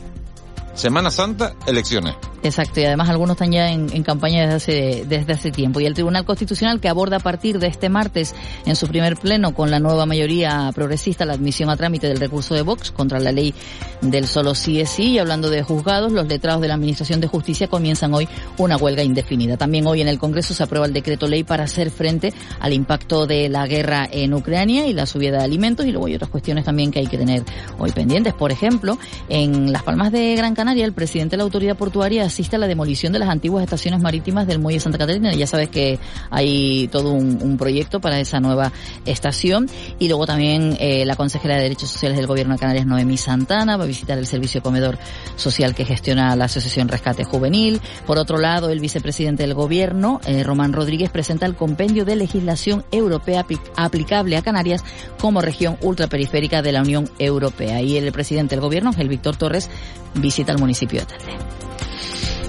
Semana 0.73 1.11
Santa, 1.11 1.55
elecciones. 1.67 2.15
Exacto, 2.41 2.79
y 2.79 2.85
además 2.85 3.09
algunos 3.09 3.35
están 3.35 3.51
ya 3.51 3.69
en, 3.69 4.03
campaña 4.03 4.43
desde 4.43 4.55
hace, 4.55 5.05
desde 5.07 5.33
hace 5.33 5.51
tiempo. 5.51 5.79
Y 5.81 5.85
el 5.85 5.93
Tribunal 5.93 6.23
Constitucional, 6.23 6.79
que 6.79 6.87
aborda 6.87 7.17
a 7.17 7.19
partir 7.19 7.59
de 7.59 7.67
este 7.67 7.89
martes 7.89 8.33
en 8.65 8.75
su 8.75 8.87
primer 8.87 9.17
pleno 9.17 9.53
con 9.53 9.69
la 9.69 9.79
nueva 9.79 10.05
mayoría 10.05 10.71
progresista 10.73 11.25
la 11.25 11.33
admisión 11.33 11.69
a 11.69 11.75
trámite 11.75 12.07
del 12.07 12.19
recurso 12.19 12.55
de 12.55 12.61
Vox 12.61 12.91
contra 12.91 13.19
la 13.19 13.31
ley 13.31 13.53
del 14.01 14.25
solo 14.27 14.55
sí 14.55 14.79
es 14.79 14.89
sí. 14.89 15.11
Y 15.11 15.19
hablando 15.19 15.49
de 15.49 15.63
juzgados, 15.63 16.13
los 16.13 16.27
letrados 16.27 16.61
de 16.61 16.69
la 16.69 16.75
Administración 16.75 17.19
de 17.19 17.27
Justicia 17.27 17.67
comienzan 17.67 18.13
hoy 18.13 18.27
una 18.57 18.77
huelga 18.77 19.03
indefinida. 19.03 19.57
También 19.57 19.85
hoy 19.85 20.01
en 20.01 20.07
el 20.07 20.17
Congreso 20.17 20.53
se 20.53 20.63
aprueba 20.63 20.85
el 20.85 20.93
decreto 20.93 21.27
ley 21.27 21.43
para 21.43 21.65
hacer 21.65 21.91
frente 21.91 22.33
al 22.61 22.71
impacto 22.71 23.27
de 23.27 23.49
la 23.49 23.67
guerra 23.67 24.07
en 24.09 24.33
Ucrania 24.33 24.87
y 24.87 24.93
la 24.93 25.05
subida 25.05 25.39
de 25.39 25.43
alimentos. 25.43 25.85
Y 25.85 25.91
luego 25.91 26.07
hay 26.07 26.15
otras 26.15 26.31
cuestiones 26.31 26.63
también 26.63 26.91
que 26.91 26.99
hay 26.99 27.07
que 27.07 27.17
tener 27.17 27.43
hoy 27.77 27.91
pendientes. 27.91 28.33
Por 28.33 28.53
ejemplo, 28.53 28.97
en 29.27 29.73
Las 29.73 29.83
Palmas 29.83 30.13
de 30.13 30.35
Gran 30.35 30.55
Canaria, 30.55 30.85
el 30.85 30.93
presidente 30.93 31.31
de 31.31 31.37
la 31.37 31.43
autoridad 31.43 31.75
portuaria 31.75 32.28
asiste 32.29 32.55
a 32.55 32.59
la 32.59 32.67
demolición 32.67 33.11
de 33.11 33.19
las 33.19 33.29
antiguas 33.29 33.63
estaciones 33.63 34.01
marítimas 34.01 34.47
del 34.47 34.59
Muelle 34.59 34.79
Santa 34.79 34.97
Catarina. 34.97 35.33
Ya 35.33 35.47
sabes 35.47 35.69
que 35.69 35.99
hay 36.29 36.87
todo 36.87 37.11
un, 37.11 37.57
proyecto 37.57 37.99
para 37.99 38.19
esa 38.19 38.39
nueva 38.39 38.71
estación. 39.05 39.67
Y 39.97 40.07
luego 40.07 40.25
también 40.25 40.77
eh, 40.79 41.03
la 41.05 41.15
consejera 41.15 41.55
de 41.55 41.63
Derechos 41.63 41.89
Sociales 41.89 42.17
del 42.17 42.27
Gobierno 42.27 42.53
de 42.53 42.59
Canarias, 42.59 42.85
Noemí 42.85 43.17
Santana, 43.17 43.75
va 43.75 43.83
a 43.83 43.87
visitar 43.87 44.17
el 44.17 44.27
servicio 44.27 44.61
comedor 44.61 44.97
social 45.35 45.75
que 45.75 45.83
gestiona 45.83 46.35
la 46.35 46.45
Asociación 46.45 46.87
Rescate 46.87 47.25
Juvenil. 47.25 47.81
Por 48.05 48.17
otro 48.17 48.37
lado, 48.37 48.69
el 48.69 48.79
vicepresidente 48.79 49.43
del 49.43 49.55
Gobierno, 49.55 50.21
eh, 50.25 50.43
Román 50.43 50.71
Rodríguez, 50.71 51.09
presenta 51.09 51.45
el 51.45 51.55
compendio 51.55 52.05
de 52.05 52.15
legislación 52.15 52.85
europea 52.91 53.45
aplicable 53.75 54.37
a 54.37 54.41
Canarias 54.41 54.83
como 55.19 55.41
región 55.41 55.77
ultraperiférica 55.81 56.61
de 56.61 56.71
la 56.71 56.81
Unión 56.81 57.09
Europea. 57.19 57.81
Y 57.81 57.97
el 57.97 58.11
presidente 58.11 58.55
del 58.55 58.61
Gobierno, 58.61 58.91
Ángel 58.91 59.09
Víctor 59.09 59.35
Torres, 59.35 59.69
visita 60.15 60.51
el 60.51 60.59
municipio 60.59 61.01
de 61.01 61.05
Telde. 61.07 61.33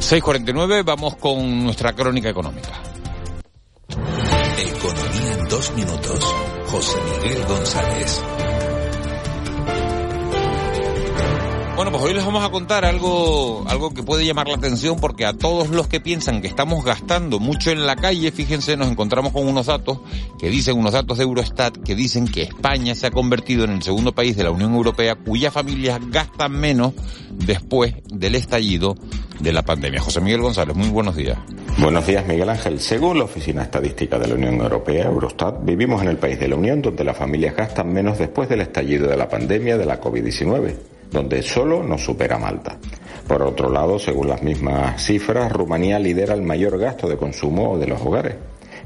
6.49, 0.00 0.82
vamos 0.82 1.16
con 1.16 1.62
nuestra 1.62 1.92
crónica 1.92 2.30
económica. 2.30 2.70
Economía 4.58 5.34
en 5.38 5.48
dos 5.48 5.72
minutos. 5.76 6.34
José 6.68 6.98
Miguel 7.22 7.44
González. 7.46 8.22
Bueno, 11.76 11.92
pues 11.92 12.04
hoy 12.04 12.14
les 12.14 12.24
vamos 12.24 12.44
a 12.44 12.50
contar 12.50 12.84
algo, 12.84 13.64
algo 13.68 13.94
que 13.94 14.02
puede 14.02 14.26
llamar 14.26 14.48
la 14.48 14.56
atención 14.56 14.98
porque 15.00 15.24
a 15.24 15.32
todos 15.32 15.70
los 15.70 15.86
que 15.86 16.00
piensan 16.00 16.42
que 16.42 16.48
estamos 16.48 16.84
gastando 16.84 17.38
mucho 17.38 17.70
en 17.70 17.86
la 17.86 17.96
calle, 17.96 18.30
fíjense, 18.32 18.76
nos 18.76 18.90
encontramos 18.90 19.32
con 19.32 19.46
unos 19.46 19.66
datos 19.66 20.00
que 20.38 20.50
dicen, 20.50 20.78
unos 20.78 20.92
datos 20.92 21.18
de 21.18 21.24
Eurostat 21.24 21.78
que 21.78 21.94
dicen 21.94 22.26
que 22.26 22.42
España 22.42 22.94
se 22.94 23.06
ha 23.06 23.10
convertido 23.10 23.64
en 23.64 23.70
el 23.70 23.82
segundo 23.82 24.12
país 24.12 24.36
de 24.36 24.44
la 24.44 24.50
Unión 24.50 24.74
Europea 24.74 25.14
cuyas 25.14 25.54
familias 25.54 26.00
gastan 26.08 26.52
menos 26.52 26.92
después 27.30 27.94
del 28.10 28.34
estallido 28.34 28.96
de 29.40 29.53
la 29.53 29.62
pandemia. 29.62 30.00
José 30.00 30.20
Miguel 30.20 30.40
González, 30.40 30.76
muy 30.76 30.88
buenos 30.88 31.16
días. 31.16 31.38
Buenos 31.79 32.07
días, 32.07 32.26
Miguel 32.26 32.48
Ángel. 32.48 32.81
Según 32.81 33.18
la 33.18 33.24
Oficina 33.24 33.62
Estadística 33.62 34.18
de 34.18 34.29
la 34.29 34.35
Unión 34.35 34.61
Europea, 34.61 35.07
Eurostat, 35.07 35.64
vivimos 35.64 36.03
en 36.03 36.09
el 36.09 36.18
país 36.18 36.38
de 36.38 36.48
la 36.48 36.57
Unión 36.57 36.83
donde 36.83 37.05
las 37.05 37.16
familias 37.16 37.57
gastan 37.57 37.92
menos 37.92 38.18
después 38.18 38.48
del 38.48 38.61
estallido 38.61 39.09
de 39.09 39.16
la 39.16 39.29
pandemia 39.29 39.79
de 39.79 39.87
la 39.87 40.00
COVID-19 40.00 40.74
donde 41.11 41.42
solo 41.42 41.83
nos 41.83 42.05
supera 42.05 42.38
Malta. 42.38 42.79
Por 43.26 43.42
otro 43.42 43.70
lado, 43.70 43.98
según 43.98 44.29
las 44.29 44.42
mismas 44.42 45.03
cifras, 45.03 45.53
Rumanía 45.53 45.98
lidera 45.98 46.35
el 46.35 46.42
mayor 46.42 46.79
gasto 46.79 47.09
de 47.09 47.16
consumo 47.16 47.79
de 47.79 47.87
los 47.87 48.00
hogares. 48.00 48.37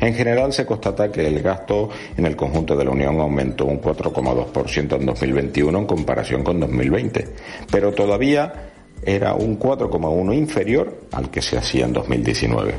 En 0.01 0.15
general 0.15 0.53
se 0.53 0.67
constata 0.67 1.11
que 1.11 1.27
el 1.27 1.41
gasto 1.41 1.89
en 2.17 2.27
el 2.27 2.35
conjunto 2.35 2.77
de 2.77 2.85
la 2.85 2.91
Unión 2.91 3.21
aumentó 3.21 3.65
un 3.65 3.81
4,2% 3.81 4.97
en 4.99 5.07
2021 5.07 5.79
en 5.79 5.87
comparación 5.87 6.43
con 6.43 6.59
2020, 6.61 7.29
pero 7.71 7.93
todavía 7.93 8.74
era 9.03 9.35
un 9.35 9.59
4,1 9.59 10.35
inferior 10.35 11.01
al 11.13 11.31
que 11.31 11.43
se 11.43 11.59
hacía 11.59 11.85
en 11.85 11.93
2019. 11.93 12.75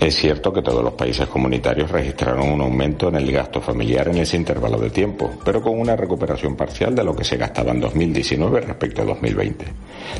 Es 0.00 0.16
cierto 0.16 0.50
que 0.50 0.62
todos 0.62 0.82
los 0.82 0.94
países 0.94 1.28
comunitarios 1.28 1.90
registraron 1.90 2.50
un 2.50 2.62
aumento 2.62 3.08
en 3.08 3.16
el 3.16 3.30
gasto 3.30 3.60
familiar 3.60 4.08
en 4.08 4.16
ese 4.16 4.38
intervalo 4.38 4.78
de 4.78 4.88
tiempo, 4.88 5.30
pero 5.44 5.60
con 5.60 5.78
una 5.78 5.94
recuperación 5.94 6.56
parcial 6.56 6.94
de 6.94 7.04
lo 7.04 7.14
que 7.14 7.22
se 7.22 7.36
gastaba 7.36 7.72
en 7.72 7.80
2019 7.80 8.62
respecto 8.62 9.02
a 9.02 9.04
2020. 9.04 9.66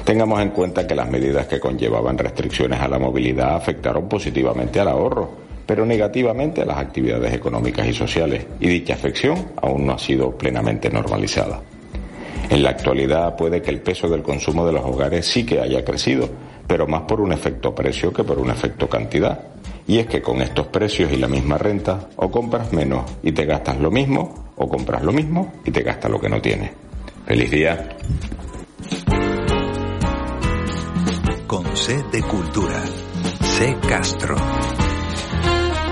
Tengamos 0.04 0.38
en 0.42 0.50
cuenta 0.50 0.86
que 0.86 0.94
las 0.94 1.08
medidas 1.08 1.46
que 1.46 1.58
conllevaban 1.58 2.18
restricciones 2.18 2.78
a 2.78 2.88
la 2.88 2.98
movilidad 2.98 3.54
afectaron 3.54 4.06
positivamente 4.06 4.80
al 4.80 4.88
ahorro, 4.88 5.30
pero 5.64 5.86
negativamente 5.86 6.60
a 6.60 6.66
las 6.66 6.76
actividades 6.76 7.32
económicas 7.32 7.86
y 7.86 7.94
sociales, 7.94 8.44
y 8.60 8.68
dicha 8.68 8.92
afección 8.92 9.52
aún 9.62 9.86
no 9.86 9.94
ha 9.94 9.98
sido 9.98 10.36
plenamente 10.36 10.90
normalizada. 10.90 11.62
En 12.50 12.64
la 12.64 12.70
actualidad 12.70 13.36
puede 13.36 13.62
que 13.62 13.70
el 13.70 13.80
peso 13.80 14.08
del 14.08 14.24
consumo 14.24 14.66
de 14.66 14.72
los 14.72 14.84
hogares 14.84 15.24
sí 15.24 15.46
que 15.46 15.60
haya 15.60 15.84
crecido, 15.84 16.28
pero 16.66 16.84
más 16.88 17.02
por 17.02 17.20
un 17.20 17.32
efecto 17.32 17.72
precio 17.72 18.12
que 18.12 18.24
por 18.24 18.40
un 18.40 18.50
efecto 18.50 18.88
cantidad. 18.88 19.40
Y 19.86 19.98
es 19.98 20.06
que 20.08 20.20
con 20.20 20.42
estos 20.42 20.66
precios 20.66 21.12
y 21.12 21.16
la 21.16 21.28
misma 21.28 21.58
renta, 21.58 22.08
o 22.16 22.28
compras 22.28 22.72
menos 22.72 23.08
y 23.22 23.30
te 23.30 23.44
gastas 23.44 23.78
lo 23.78 23.92
mismo, 23.92 24.52
o 24.56 24.68
compras 24.68 25.02
lo 25.04 25.12
mismo 25.12 25.52
y 25.64 25.70
te 25.70 25.82
gastas 25.82 26.10
lo 26.10 26.20
que 26.20 26.28
no 26.28 26.42
tienes. 26.42 26.72
Feliz 27.24 27.50
día. 27.52 27.88
Con 31.46 31.76
C 31.76 32.02
de 32.10 32.22
Cultura. 32.22 32.82
C 33.42 33.76
Castro. 33.88 34.34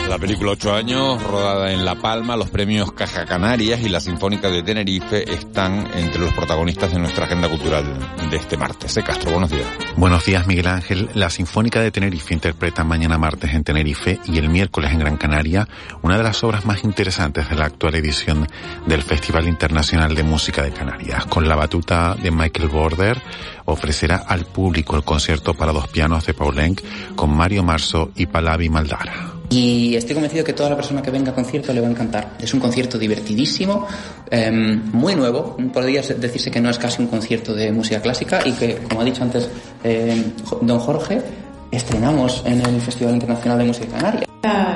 La 0.09 0.19
película 0.19 0.53
Ocho 0.53 0.75
años, 0.75 1.23
rodada 1.23 1.71
en 1.71 1.85
La 1.85 1.97
Palma, 1.97 2.35
los 2.35 2.49
premios 2.49 2.93
Caja 2.93 3.27
Canarias 3.27 3.83
y 3.83 3.91
la 3.91 4.01
Sinfónica 4.01 4.49
de 4.49 4.63
Tenerife 4.63 5.31
están 5.31 5.87
entre 5.95 6.21
los 6.21 6.33
protagonistas 6.33 6.93
de 6.93 6.99
nuestra 6.99 7.27
agenda 7.27 7.47
cultural 7.47 7.85
de 8.31 8.37
este 8.37 8.57
martes. 8.57 8.95
De 8.95 9.03
Castro, 9.03 9.33
buenos 9.33 9.51
días. 9.51 9.67
Buenos 9.97 10.25
días, 10.25 10.47
Miguel 10.47 10.67
Ángel. 10.67 11.11
La 11.13 11.29
Sinfónica 11.29 11.83
de 11.83 11.91
Tenerife 11.91 12.33
interpreta 12.33 12.85
mañana 12.85 13.19
martes 13.19 13.53
en 13.53 13.65
Tenerife 13.65 14.19
y 14.25 14.39
el 14.39 14.49
miércoles 14.49 14.93
en 14.93 15.01
Gran 15.01 15.19
Canaria 15.19 15.69
una 16.01 16.17
de 16.17 16.25
las 16.25 16.43
obras 16.43 16.65
más 16.65 16.85
interesantes 16.85 17.51
de 17.51 17.57
la 17.57 17.67
actual 17.67 17.95
edición 17.95 18.49
del 18.87 19.03
Festival 19.03 19.47
Internacional 19.47 20.15
de 20.15 20.23
Música 20.23 20.63
de 20.63 20.73
Canarias. 20.73 21.27
Con 21.27 21.47
la 21.47 21.55
batuta 21.55 22.15
de 22.15 22.31
Michael 22.31 22.69
Border, 22.69 23.21
ofrecerá 23.69 24.25
al 24.27 24.45
público 24.45 24.97
el 24.97 25.05
concierto 25.05 25.55
para 25.55 25.73
dos 25.73 25.89
pianos 25.89 26.27
de 26.27 26.35
Paulenc 26.35 26.81
con 27.15 27.31
Mario 27.31 27.63
Marzo 27.63 28.11
y 28.17 28.27
Palavi 28.27 28.69
Maldara. 28.69 29.35
Y 29.51 29.95
estoy 29.97 30.15
convencido 30.15 30.45
que 30.45 30.53
toda 30.53 30.71
la 30.71 30.77
persona 30.77 31.01
que 31.01 31.11
venga 31.11 31.31
al 31.31 31.35
concierto 31.35 31.73
le 31.73 31.81
va 31.81 31.87
a 31.87 31.91
encantar. 31.91 32.37
Es 32.39 32.53
un 32.53 32.61
concierto 32.61 32.99
divertidísimo, 32.99 33.87
em, 34.31 34.91
muy 34.93 35.15
nuevo. 35.15 35.57
Podría 35.73 36.03
decirse 36.03 36.51
que 36.51 36.61
no 36.61 36.69
es 36.69 36.79
casi 36.79 37.01
un 37.01 37.09
concierto 37.09 37.55
de 37.55 37.73
música 37.73 38.01
clásica 38.01 38.41
y 38.45 38.53
que, 38.53 38.77
como 38.77 39.01
ha 39.01 39.05
dicho 39.05 39.23
antes 39.23 39.49
em, 39.85 40.33
don 40.61 40.79
Jorge, 40.79 41.23
estrenamos 41.71 42.43
en 42.45 42.61
el 42.61 42.81
Festival 42.81 43.15
Internacional 43.15 43.59
de 43.59 43.65
Música 43.65 43.87
Canaria. 43.97 44.29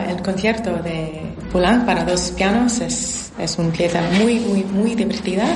El 0.08 0.22
concierto 0.22 0.70
de 0.82 1.22
Poulenc 1.50 1.84
para 1.84 2.04
dos 2.04 2.32
pianos 2.36 2.80
es, 2.80 3.32
es 3.38 3.58
una 3.58 3.70
pieza 3.72 4.00
muy, 4.18 4.40
muy, 4.40 4.64
muy 4.64 4.94
divertida. 4.94 5.46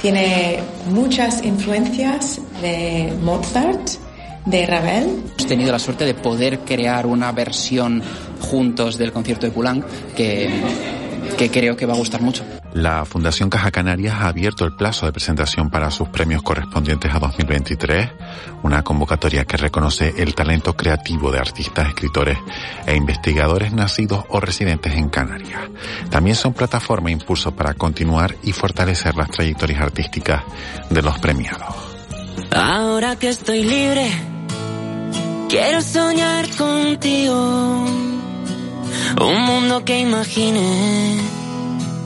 Tiene 0.00 0.60
muchas 0.90 1.42
influencias 1.44 2.40
de 2.60 3.12
Mozart 3.22 3.88
de 4.46 4.66
Ravel. 4.66 5.04
Hemos 5.04 5.46
tenido 5.46 5.72
la 5.72 5.78
suerte 5.78 6.04
de 6.04 6.14
poder 6.14 6.60
crear 6.60 7.06
una 7.06 7.32
versión 7.32 8.02
juntos 8.40 8.98
del 8.98 9.12
concierto 9.12 9.46
de 9.46 9.52
Poulenc 9.52 9.84
que, 10.16 10.50
que 11.36 11.50
creo 11.50 11.76
que 11.76 11.86
va 11.86 11.94
a 11.94 11.96
gustar 11.96 12.22
mucho. 12.22 12.44
La 12.72 13.04
Fundación 13.04 13.50
Caja 13.50 13.72
Canarias 13.72 14.14
ha 14.20 14.28
abierto 14.28 14.64
el 14.64 14.76
plazo 14.76 15.04
de 15.04 15.12
presentación 15.12 15.70
para 15.70 15.90
sus 15.90 16.08
premios 16.08 16.42
correspondientes 16.42 17.12
a 17.12 17.18
2023, 17.18 18.10
una 18.62 18.84
convocatoria 18.84 19.44
que 19.44 19.56
reconoce 19.56 20.14
el 20.18 20.36
talento 20.36 20.76
creativo 20.76 21.32
de 21.32 21.40
artistas, 21.40 21.88
escritores 21.88 22.38
e 22.86 22.94
investigadores 22.94 23.72
nacidos 23.72 24.24
o 24.28 24.38
residentes 24.38 24.94
en 24.94 25.08
Canarias. 25.08 25.62
También 26.10 26.36
son 26.36 26.52
plataforma 26.52 27.10
e 27.10 27.12
impulso 27.12 27.50
para 27.50 27.74
continuar 27.74 28.36
y 28.44 28.52
fortalecer 28.52 29.16
las 29.16 29.30
trayectorias 29.30 29.80
artísticas 29.80 30.44
de 30.90 31.02
los 31.02 31.18
premiados. 31.18 31.89
Ahora 32.52 33.16
que 33.16 33.28
estoy 33.28 33.62
libre, 33.62 34.10
quiero 35.48 35.80
soñar 35.82 36.48
contigo. 36.56 37.84
Un 39.20 39.40
mundo 39.44 39.84
que 39.84 40.00
imagine 40.00 41.39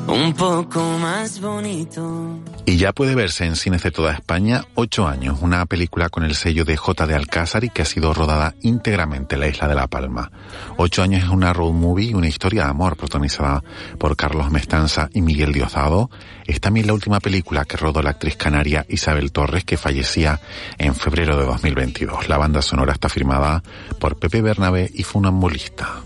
un 0.07 0.33
poco 0.35 0.81
más 0.99 1.41
bonito. 1.41 2.39
Y 2.67 2.77
ya 2.77 2.93
puede 2.93 3.15
verse 3.15 3.45
en 3.45 3.57
cines 3.57 3.83
de 3.83 3.91
toda 3.91 4.13
España 4.13 4.65
Ocho 4.75 5.07
años, 5.07 5.39
una 5.43 5.67
película 5.67 6.09
con 6.09 6.25
el 6.25 6.35
sello 6.35 6.65
de 6.65 6.77
J. 6.77 7.07
de 7.07 7.15
Alcázar 7.15 7.65
y 7.65 7.71
que 7.71 7.83
ha 7.83 7.85
sido 7.85 8.15
rodada 8.15 8.55
íntegramente 8.63 9.35
en 9.35 9.41
la 9.41 9.49
isla 9.49 9.69
de 9.69 9.75
La 9.75 9.87
Palma. 9.87 10.31
Ocho 10.77 11.03
años 11.03 11.23
es 11.23 11.29
una 11.29 11.53
road 11.53 11.73
movie 11.73 12.11
y 12.11 12.15
una 12.15 12.29
historia 12.29 12.65
de 12.65 12.71
amor 12.71 12.97
protagonizada 12.97 13.63
por 13.99 14.17
Carlos 14.17 14.51
Mestanza 14.51 15.09
y 15.13 15.23
Miguel 15.23 15.53
Diosdado. 15.53 16.11
Es 16.47 16.61
también 16.61 16.87
la 16.87 16.95
última 16.95 17.21
película 17.21 17.65
que 17.65 17.77
rodó 17.77 18.03
la 18.03 18.11
actriz 18.11 18.37
canaria 18.37 18.87
Isabel 18.89 19.33
Torres, 19.33 19.65
que 19.65 19.77
fallecía 19.77 20.41
en 20.79 20.95
febrero 20.95 21.37
de 21.37 21.47
2022. 21.47 22.29
La 22.29 22.39
banda 22.39 22.63
sonora 22.63 22.93
está 22.93 23.09
firmada 23.09 23.63
por 23.99 24.17
Pepe 24.17 24.43
Bernabé 24.43 24.91
y 24.93 25.03
Funambulista. 25.03 26.03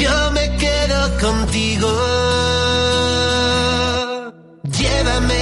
Yo 0.00 0.32
me 0.32 0.56
quedo 0.56 1.18
contigo 1.20 2.31
Llévame, 4.64 5.41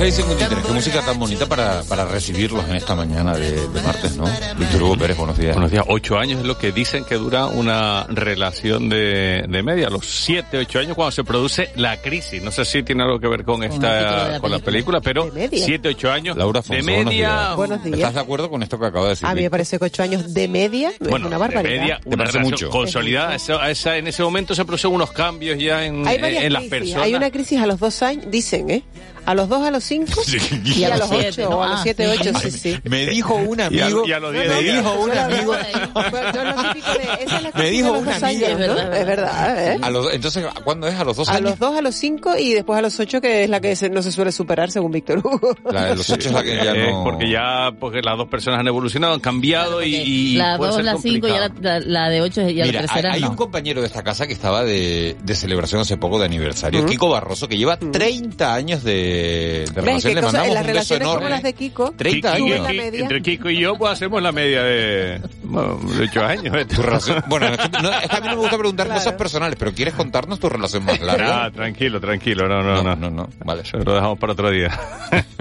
6.53, 0.00 0.62
qué 0.62 0.72
música 0.72 1.04
tan 1.04 1.18
bonita 1.18 1.44
para, 1.44 1.82
para 1.82 2.06
recibirlos 2.06 2.66
en 2.70 2.76
esta 2.76 2.94
mañana 2.94 3.34
de, 3.36 3.68
de 3.68 3.82
martes, 3.82 4.16
¿no? 4.16 4.24
Víctor 4.56 4.82
Hugo 4.82 4.96
Pérez, 4.96 5.18
buenos 5.18 5.36
días. 5.36 5.52
Buenos 5.54 5.70
días. 5.70 5.84
Ocho 5.88 6.16
años 6.18 6.40
es 6.40 6.46
lo 6.46 6.56
que 6.56 6.72
dicen 6.72 7.04
que 7.04 7.16
dura 7.16 7.44
una 7.44 8.06
relación 8.08 8.88
de, 8.88 9.44
de 9.46 9.62
media. 9.62 9.90
Los 9.90 10.06
siete, 10.06 10.56
ocho 10.56 10.78
años 10.78 10.94
cuando 10.94 11.10
se 11.12 11.22
produce 11.22 11.68
la 11.76 11.98
crisis. 12.00 12.42
No 12.42 12.50
sé 12.50 12.64
si 12.64 12.82
tiene 12.82 13.02
algo 13.02 13.20
que 13.20 13.28
ver 13.28 13.44
con 13.44 13.60
de 13.60 13.66
esta, 13.66 14.28
la 14.28 14.40
con 14.40 14.50
la 14.50 14.58
película, 14.60 15.02
pero 15.02 15.30
media? 15.34 15.62
siete, 15.62 15.88
ocho 15.90 16.10
años 16.10 16.34
Laura 16.34 16.60
de 16.62 16.76
Afonso, 16.78 16.82
buenos 16.92 17.04
media. 17.12 17.28
días. 17.28 17.56
Buenos 17.56 17.84
días. 17.84 17.98
¿Estás 17.98 18.14
de 18.14 18.20
acuerdo 18.20 18.48
con 18.48 18.62
esto 18.62 18.78
que 18.80 18.86
acaba 18.86 19.04
de 19.04 19.10
decir? 19.10 19.26
A 19.26 19.34
mí 19.34 19.42
me 19.42 19.50
parece 19.50 19.78
que 19.78 19.84
ocho 19.84 20.02
años 20.02 20.32
de 20.32 20.48
media 20.48 20.92
es 20.98 21.10
Bueno, 21.10 21.26
una 21.26 21.36
de 21.36 21.40
barbaridad. 21.40 21.78
media, 21.82 22.00
una 22.06 22.16
relación 22.24 22.42
mucho? 22.44 22.70
consolidada. 22.70 23.34
Esa- 23.34 23.62
a 23.62 23.70
esa- 23.70 23.98
en 23.98 24.06
ese 24.06 24.22
momento 24.22 24.54
se 24.54 24.64
producen 24.64 24.92
unos 24.92 25.12
cambios 25.12 25.58
ya 25.58 25.84
en, 25.84 26.08
Hay 26.08 26.16
en- 26.16 26.24
en 26.24 26.52
las 26.54 26.62
personas. 26.64 27.02
Hay 27.04 27.14
una 27.14 27.30
crisis 27.30 27.60
a 27.60 27.66
los 27.66 27.78
dos 27.78 28.02
años, 28.02 28.24
dicen, 28.30 28.70
¿eh? 28.70 28.82
A 29.26 29.34
los 29.34 29.48
dos, 29.48 29.62
a 29.66 29.70
los 29.70 29.84
cinco 29.84 30.20
y, 30.64 30.84
a 30.84 30.96
los 30.96 31.08
siete, 31.08 31.28
ocho, 31.44 31.50
¿no? 31.50 31.56
o 31.58 31.62
a 31.62 31.68
los 31.68 31.78
Ah, 31.80 31.82
siete, 31.82 32.04
sí. 32.06 32.18
ocho, 32.20 32.30
Ay, 32.34 32.50
sí, 32.50 32.58
sí. 32.58 32.76
Me 32.84 33.06
dijo 33.06 33.34
un 33.36 33.58
Y 33.58 33.62
a- 33.62 33.66
amigo, 33.66 34.06
y 34.06 34.12
a 34.12 34.18
los 34.20 34.32
me 34.32 34.40
diez 34.40 34.58
días. 34.60 34.76
dijo 34.76 34.92
un 35.00 35.10
amigo, 35.12 35.54
la 35.54 37.52
Me 37.54 37.70
dijo 37.70 37.88
a 37.88 37.92
los 37.92 38.02
una 38.02 38.12
dos 38.14 38.22
amiga. 38.22 38.48
años, 38.48 38.60
Es 38.60 38.68
¿no? 38.68 38.74
verdad, 38.74 38.96
Es 39.00 39.06
verdad, 39.06 39.72
¿eh? 39.72 39.78
a 39.82 39.90
los, 39.90 40.12
entonces, 40.12 40.46
¿cuándo 40.64 40.88
es? 40.88 40.94
¿A 40.98 41.04
los 41.04 41.16
dos 41.16 41.28
A 41.28 41.32
años? 41.34 41.50
los 41.50 41.58
dos, 41.58 41.76
a 41.76 41.82
los 41.82 41.94
cinco 41.94 42.36
y 42.36 42.54
después 42.54 42.78
a 42.78 42.82
los 42.82 42.98
ocho, 42.98 43.20
que 43.20 43.44
es 43.44 43.50
la 43.50 43.60
que 43.60 43.76
se- 43.76 43.90
no 43.90 44.02
se 44.02 44.12
suele 44.12 44.32
superar 44.32 44.70
según 44.70 44.92
Víctor 44.92 45.18
Hugo. 45.18 45.54
La 45.70 45.86
de 45.86 45.96
los 45.96 46.08
ocho 46.10 46.28
es 46.28 46.34
la 46.34 46.42
que 46.42 46.56
ya 46.56 46.72
Eh, 46.74 46.90
no... 46.92 47.04
porque 47.04 47.30
ya 47.30 47.70
porque 47.78 48.00
las 48.02 48.16
dos 48.16 48.28
personas 48.28 48.60
han 48.60 48.68
evolucionado, 48.68 49.14
han 49.14 49.20
cambiado 49.20 49.82
y, 49.82 49.94
y 49.94 50.36
la 50.36 50.56
puede 50.56 50.70
2, 50.70 50.76
ser 50.76 50.84
la 50.84 50.96
5 50.96 51.28
y 51.28 51.30
ya 51.30 51.40
la, 51.40 51.50
la- 51.60 51.80
la 51.80 52.08
de 52.08 52.20
8 52.22 52.48
y 52.48 52.54
ya 52.54 52.64
Mira, 52.64 52.80
la 52.82 52.86
tercera 52.88 53.10
hay, 53.10 53.16
hay 53.16 53.22
no. 53.22 53.30
un 53.30 53.36
compañero 53.36 53.80
de 53.80 53.86
esta 53.86 54.02
casa 54.02 54.26
que 54.26 54.32
estaba 54.32 54.64
de, 54.64 55.16
de 55.22 55.34
celebración 55.34 55.80
hace 55.80 55.96
poco 55.96 56.18
de 56.18 56.24
aniversario. 56.26 56.86
Kiko 56.86 57.08
Barroso, 57.08 57.48
que 57.48 57.56
lleva 57.56 57.76
30 57.78 58.54
años 58.54 58.82
de, 58.84 59.09
de 59.10 59.60
¿Ves 59.60 59.74
relación. 59.74 60.00
qué 60.00 60.14
Le 60.14 60.22
mandamos 60.22 60.48
En 60.48 60.54
las 60.54 60.60
un 60.62 60.66
beso 60.66 60.72
relaciones 60.72 61.06
como 61.06 61.18
enorme. 61.18 61.30
las 61.30 61.42
de 61.42 61.52
Kiko, 61.54 61.92
30 61.96 62.32
Kiki- 62.34 62.38
sube 62.38 62.54
años. 62.54 62.68
media. 62.74 63.00
entre 63.00 63.22
Kiko 63.22 63.50
y 63.50 63.58
yo 63.60 63.76
pues 63.76 63.92
hacemos 63.92 64.22
la 64.22 64.32
media 64.32 64.62
de, 64.62 65.20
bueno, 65.42 65.78
de 65.78 66.04
ocho 66.04 66.24
años. 66.24 66.54
¿eh? 66.56 66.64
Tu 66.64 66.82
relación- 66.82 67.22
bueno, 67.28 67.46
es 67.48 67.58
que, 67.58 67.68
no, 67.82 67.90
es 67.92 68.08
que 68.08 68.16
a 68.16 68.20
mí 68.20 68.26
no 68.28 68.34
me 68.36 68.40
gusta 68.40 68.58
preguntar 68.58 68.86
Claro. 68.86 69.00
cosas 69.00 69.14
personales, 69.14 69.56
pero 69.58 69.72
¿quieres 69.72 69.94
contarnos 69.94 70.38
tu 70.40 70.48
relación 70.48 70.84
más 70.84 71.00
larga? 71.00 71.44
Ah, 71.44 71.50
tranquilo, 71.50 72.00
tranquilo, 72.00 72.48
no, 72.48 72.62
no, 72.62 72.82
no. 72.82 72.96
no, 72.96 73.10
no, 73.10 73.28
vale. 73.44 73.62
Eso 73.62 73.78
lo 73.78 73.94
dejamos 73.94 74.18
para 74.18 74.32
otro 74.32 74.50
día. 74.50 74.70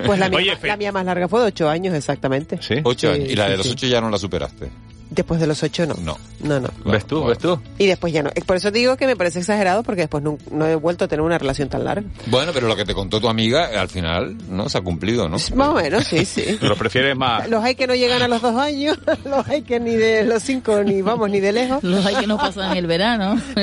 Pues 0.06 0.18
la 0.20 0.30
mía, 0.30 0.38
Oye, 0.40 0.56
Fe- 0.56 0.68
la 0.68 0.78
mía 0.78 0.92
más 0.92 1.06
larga 1.06 1.28
fue 1.28 1.42
de 1.42 1.48
ocho 1.48 1.70
años 1.70 1.94
exactamente. 1.94 2.58
¿Sí? 2.62 2.76
Ocho 2.84 3.14
Sí, 3.14 3.20
años. 3.22 3.30
Y 3.32 3.36
la 3.36 3.46
sí, 3.46 3.52
de 3.52 3.58
los 3.58 3.66
sí. 3.68 3.72
ocho 3.74 3.88
ya 3.88 4.02
no 4.02 4.10
la 4.10 4.18
superaste. 4.18 4.70
Después 5.10 5.40
de 5.42 5.48
los 5.48 5.62
ocho 5.64 5.86
no. 5.86 5.96
No. 5.96 6.18
No, 6.42 6.60
no. 6.60 6.70
¿Ves 6.86 7.06
tú? 7.06 7.26
¿Ves 7.26 7.38
tú? 7.40 7.60
Y 7.78 7.88
después 7.88 8.14
ya 8.14 8.22
no. 8.24 8.30
Por 8.46 8.56
eso 8.58 8.72
digo 8.72 8.96
que 8.96 9.08
me 9.08 9.16
parece 9.16 9.40
exagerado 9.40 9.84
porque 9.84 10.02
después 10.02 10.24
no, 10.24 10.38
no 10.52 10.68
he 10.68 10.76
vuelto 10.76 11.06
a 11.06 11.08
tener 11.08 11.22
una 11.22 11.38
relación 11.38 11.68
tan 11.68 11.84
larga. 11.84 12.08
Bueno, 12.28 12.52
pero 12.54 12.68
lo 12.68 12.76
que 12.76 12.86
te 12.86 12.94
contó 12.94 13.20
tu 13.20 13.28
amiga, 13.28 13.70
al 13.82 13.90
final, 13.90 14.38
¿no? 14.50 14.70
Se 14.70 14.78
ha 14.78 14.82
cumplido, 14.82 15.28
¿no? 15.28 15.38
Más 15.56 15.68
o 15.70 15.74
menos, 15.74 16.04
sí, 16.06 16.26
sí. 16.26 16.58
¿Lo 16.62 16.76
prefieres 16.76 17.18
más? 17.18 17.50
Los 17.50 17.64
hay 17.64 17.76
que 17.76 17.88
no 17.88 17.96
llegan 17.96 18.22
a 18.22 18.28
los 18.28 18.42
dos 18.42 18.56
años, 18.56 18.98
los 19.26 19.48
hay 19.48 19.64
que 19.64 19.80
ni 19.80 19.96
de 19.96 20.24
los 20.26 20.44
cinco, 20.44 20.84
ni 20.84 21.02
vamos, 21.02 21.30
ni 21.30 21.40
de 21.40 21.52
lejos. 21.54 21.84
Los 21.84 22.06
hay 22.06 22.16
que 22.16 22.28
no 22.28 22.38
pasan 22.38 22.78
el 22.78 22.88
verano. 22.88 23.42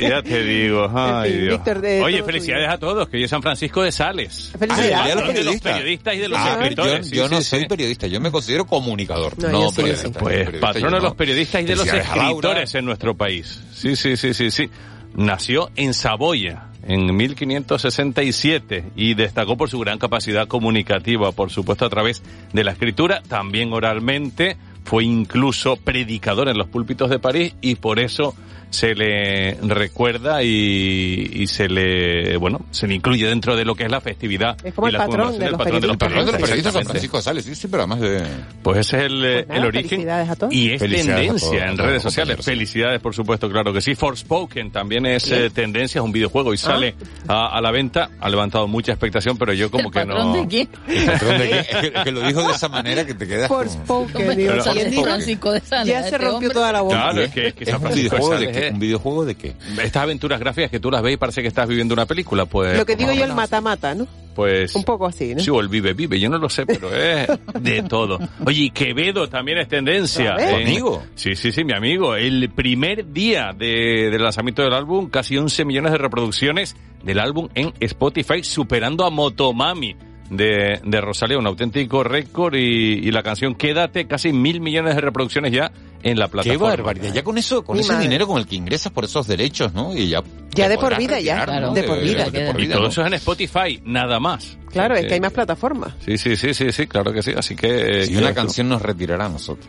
Ya 0.00 0.22
te 0.22 0.42
digo, 0.42 0.90
ay 0.94 1.30
fin, 1.30 1.40
Dios. 1.42 1.52
Víctor, 1.54 1.80
de 1.80 2.02
Oye, 2.02 2.22
felicidades 2.22 2.68
a 2.68 2.78
todos, 2.78 3.08
que 3.08 3.16
hoy 3.16 3.24
es 3.24 3.30
San 3.30 3.42
Francisco 3.42 3.82
de 3.82 3.90
Sales. 3.92 4.52
Felicidades. 4.58 4.94
Ah, 4.94 5.02
de 5.04 5.08
ya 5.08 5.14
los 5.14 5.24
los 5.24 5.32
periodistas. 5.34 5.72
periodistas 5.72 6.14
y 6.14 6.18
de 6.18 6.28
los 6.28 6.38
Ah, 6.38 6.44
pero 6.44 6.58
yo, 6.58 6.64
escritores. 6.66 7.08
sí, 7.08 7.16
yo 7.16 7.28
no 7.28 7.38
sí, 7.38 7.44
soy 7.44 7.60
sí. 7.60 7.66
periodista, 7.66 8.06
yo 8.06 8.20
me 8.20 8.30
considero 8.30 8.64
comunicador, 8.66 9.38
No, 9.38 9.48
no, 9.48 9.60
yo 9.62 9.68
sí, 9.70 9.76
periodista. 9.76 10.08
sí. 10.08 10.14
Pues 10.18 10.60
Yo 10.90 10.96
de 10.96 11.02
los 11.02 11.12
no. 11.12 11.16
periodistas 11.16 11.62
y 11.62 11.64
de 11.64 11.76
los 11.76 11.86
escritores 11.86 12.74
en 12.74 12.84
nuestro 12.84 13.14
país. 13.16 13.62
Sí, 13.72 13.96
sí, 13.96 14.16
sí, 14.16 14.34
sí, 14.34 14.50
sí. 14.50 14.70
Nació 15.14 15.70
en 15.76 15.94
Saboya 15.94 16.70
en 16.86 17.14
1567 17.16 18.92
y 18.96 19.14
destacó 19.14 19.56
por 19.56 19.70
su 19.70 19.78
gran 19.78 19.98
capacidad 19.98 20.46
comunicativa, 20.48 21.32
por 21.32 21.50
supuesto 21.50 21.84
a 21.86 21.90
través 21.90 22.22
de 22.52 22.64
la 22.64 22.72
escritura, 22.72 23.22
también 23.26 23.72
oralmente, 23.72 24.56
fue 24.84 25.04
incluso 25.04 25.76
predicador 25.76 26.48
en 26.48 26.58
los 26.58 26.68
púlpitos 26.68 27.08
de 27.08 27.18
París 27.18 27.54
y 27.60 27.76
por 27.76 27.98
eso 27.98 28.34
se 28.74 28.94
le 28.94 29.54
recuerda 29.62 30.42
y, 30.42 31.30
y 31.34 31.46
se 31.46 31.68
le, 31.68 32.36
bueno, 32.36 32.60
se 32.70 32.86
le 32.86 32.94
incluye 32.94 33.26
dentro 33.26 33.56
de 33.56 33.64
lo 33.64 33.74
que 33.74 33.84
es 33.84 33.90
la 33.90 34.00
festividad. 34.00 34.56
Es 34.64 34.74
como 34.74 34.88
y 34.88 34.90
el 34.90 34.98
la 34.98 35.06
patrón 35.06 35.32
de 35.32 35.38
del 35.38 35.50
los 35.52 35.58
patrón 35.58 35.80
de 35.80 35.86
los 35.86 35.92
El 35.94 35.98
patrón 35.98 36.26
de 36.26 36.32
los 36.32 36.40
periodistas 36.40 36.72
San. 36.74 36.84
Francisco 36.84 37.16
de 37.18 37.22
Sales, 37.22 37.44
sí, 37.44 37.54
sí, 37.54 37.68
pero 37.68 37.82
además 37.84 38.00
de... 38.00 38.22
Pues 38.62 38.78
ese 38.80 38.96
es 38.98 39.02
el, 39.04 39.20
Pues 39.20 39.48
nada, 39.48 39.60
el 39.60 39.64
origen. 39.66 39.88
felicidades 39.88 40.28
a 40.30 40.36
todos. 40.36 40.52
Y 40.52 40.70
es 40.72 40.80
tendencia 40.80 41.64
en 41.66 41.78
redes 41.78 41.94
los 41.94 42.02
sociales. 42.02 42.44
Felicidades, 42.44 43.00
por 43.00 43.14
supuesto, 43.14 43.48
claro 43.50 43.72
que 43.72 43.80
sí. 43.80 43.94
Forspoken 43.94 44.70
también 44.72 45.06
es 45.06 45.30
eh, 45.30 45.50
tendencia, 45.50 46.00
es 46.00 46.04
un 46.04 46.12
videojuego 46.12 46.52
y 46.52 46.56
sale 46.58 46.94
a, 47.28 47.56
a 47.56 47.60
la 47.60 47.70
venta. 47.70 48.10
Ha 48.20 48.28
levantado 48.28 48.66
mucha 48.66 48.92
expectación, 48.92 49.36
pero 49.38 49.52
yo 49.52 49.70
como 49.70 49.84
¿El 49.88 49.92
que 49.92 50.00
patrón 50.00 50.32
no. 50.32 50.42
de 50.42 50.48
quién? 50.48 50.68
El 50.88 51.04
patrón 51.06 51.38
de 51.38 51.48
que, 51.48 51.58
es 51.60 51.66
que- 51.68 51.92
que 52.04 52.12
lo 52.12 52.20
dijo 52.26 52.42
de 52.48 52.52
esa 52.54 52.68
manera 52.68 53.06
que 53.06 53.14
te 53.14 53.26
quedas 53.26 53.48
como... 53.48 53.62
Forspoken, 53.62 54.36
digo, 54.36 54.52
Pero- 54.52 54.72
¿quién 54.72 54.90
dijo? 54.90 55.04
Francisco 55.04 55.52
de 55.52 55.60
Sales, 55.60 55.86
Ya 55.86 56.00
se 56.02 56.06
este 56.08 56.18
rompió 56.18 56.50
toda 56.50 56.72
la 56.72 56.80
boca. 56.80 56.94
Claro, 56.96 57.22
es 57.22 57.30
que, 57.32 57.52
que 57.52 57.64
¿Es 57.64 57.70
San 57.70 57.76
un 57.76 57.82
Francisco 57.82 58.16
videojuego 58.16 58.40
de 58.40 58.46
Sales, 58.54 58.63
qué? 58.64 58.68
eh, 58.68 58.72
¿Un 58.72 58.78
videojuego 58.80 59.24
de 59.24 59.34
qué? 59.34 59.54
Estas 59.82 60.02
aventuras 60.02 60.40
gráficas 60.40 60.70
que 60.70 60.80
tú 60.80 60.90
las 60.90 61.02
ves 61.02 61.14
y 61.14 61.16
parece 61.16 61.42
que 61.42 61.48
estás 61.48 61.68
viviendo 61.68 61.94
una 61.94 62.06
película, 62.06 62.46
pues. 62.46 62.76
Lo 62.76 62.84
que 62.86 62.96
digo 62.96 63.12
yo, 63.12 63.24
el 63.24 63.32
mata-mata, 63.34 63.94
¿no? 63.94 64.06
Pues. 64.34 64.74
Un 64.74 64.82
poco 64.82 65.06
así, 65.06 65.32
¿no? 65.34 65.40
Sí, 65.40 65.50
o 65.50 65.60
el 65.60 65.68
vive 65.68 65.92
vive, 65.94 66.18
yo 66.18 66.28
no 66.28 66.38
lo 66.38 66.48
sé, 66.48 66.66
pero 66.66 66.92
es 66.92 67.28
de 67.60 67.82
todo. 67.88 68.18
Oye, 68.44 68.62
y 68.64 68.70
Quevedo 68.70 69.28
también 69.28 69.58
es 69.58 69.68
tendencia. 69.68 70.34
¿Tu 70.36 70.42
En- 70.42 70.66
amigo? 70.66 71.04
Sí, 71.14 71.36
sí, 71.36 71.52
sí, 71.52 71.62
mi 71.64 71.72
amigo. 71.72 72.16
El 72.16 72.50
primer 72.50 73.12
día 73.12 73.52
de, 73.56 74.10
del 74.10 74.20
lanzamiento 74.22 74.62
del 74.62 74.72
álbum, 74.74 75.08
casi 75.08 75.36
11 75.36 75.64
millones 75.64 75.92
de 75.92 75.98
reproducciones 75.98 76.74
del 77.04 77.20
álbum 77.20 77.48
en 77.54 77.72
Spotify, 77.78 78.42
superando 78.42 79.04
a 79.04 79.10
Motomami 79.10 79.94
de, 80.30 80.80
de 80.82 81.00
Rosalía, 81.00 81.38
un 81.38 81.46
auténtico 81.46 82.02
récord 82.02 82.54
y, 82.56 83.06
y 83.06 83.10
la 83.12 83.22
canción 83.22 83.54
Quédate, 83.54 84.06
casi 84.08 84.32
mil 84.32 84.60
millones 84.60 84.96
de 84.96 85.00
reproducciones 85.00 85.52
ya 85.52 85.70
en 86.04 86.18
la 86.18 86.26
Qué 86.26 86.30
plataforma. 86.32 86.68
barbaridad. 86.68 87.12
Ya 87.12 87.24
con 87.24 87.36
eso, 87.38 87.64
con 87.64 87.74
Mi 87.76 87.80
ese 87.82 87.92
madre. 87.92 88.04
dinero 88.04 88.26
con 88.28 88.38
el 88.38 88.46
que 88.46 88.54
ingresas 88.56 88.92
por 88.92 89.04
esos 89.04 89.26
derechos, 89.26 89.72
¿no? 89.74 89.96
Y 89.96 90.08
ya. 90.10 90.22
Ya 90.54 90.68
de 90.68 90.78
por 90.78 90.96
vida, 90.96 91.18
ya. 91.18 91.40
retirar, 91.44 91.62
¿no? 91.62 91.72
De 91.74 91.82
por 91.82 92.00
vida. 92.00 92.30
de 92.30 92.46
por 92.46 92.60
Y 92.60 92.62
vida, 92.64 92.74
todo 92.74 92.84
¿no? 92.84 92.88
eso 92.90 93.00
es 93.00 93.06
en 93.08 93.14
Spotify, 93.14 93.80
nada 93.84 94.20
más. 94.20 94.56
Claro, 94.70 94.94
es 94.96 95.04
Eh, 95.04 95.06
que 95.08 95.14
hay 95.14 95.20
más 95.20 95.32
plataformas. 95.32 95.94
Sí, 96.04 96.18
sí, 96.18 96.36
sí, 96.36 96.52
sí, 96.54 96.70
sí, 96.72 96.86
claro 96.86 97.12
que 97.12 97.22
sí. 97.22 97.32
Así 97.36 97.56
que... 97.56 98.02
eh, 98.02 98.06
Y 98.10 98.16
una 98.16 98.34
canción 98.34 98.68
nos 98.68 98.82
retirará 98.82 99.26
a 99.26 99.28
nosotros. 99.28 99.66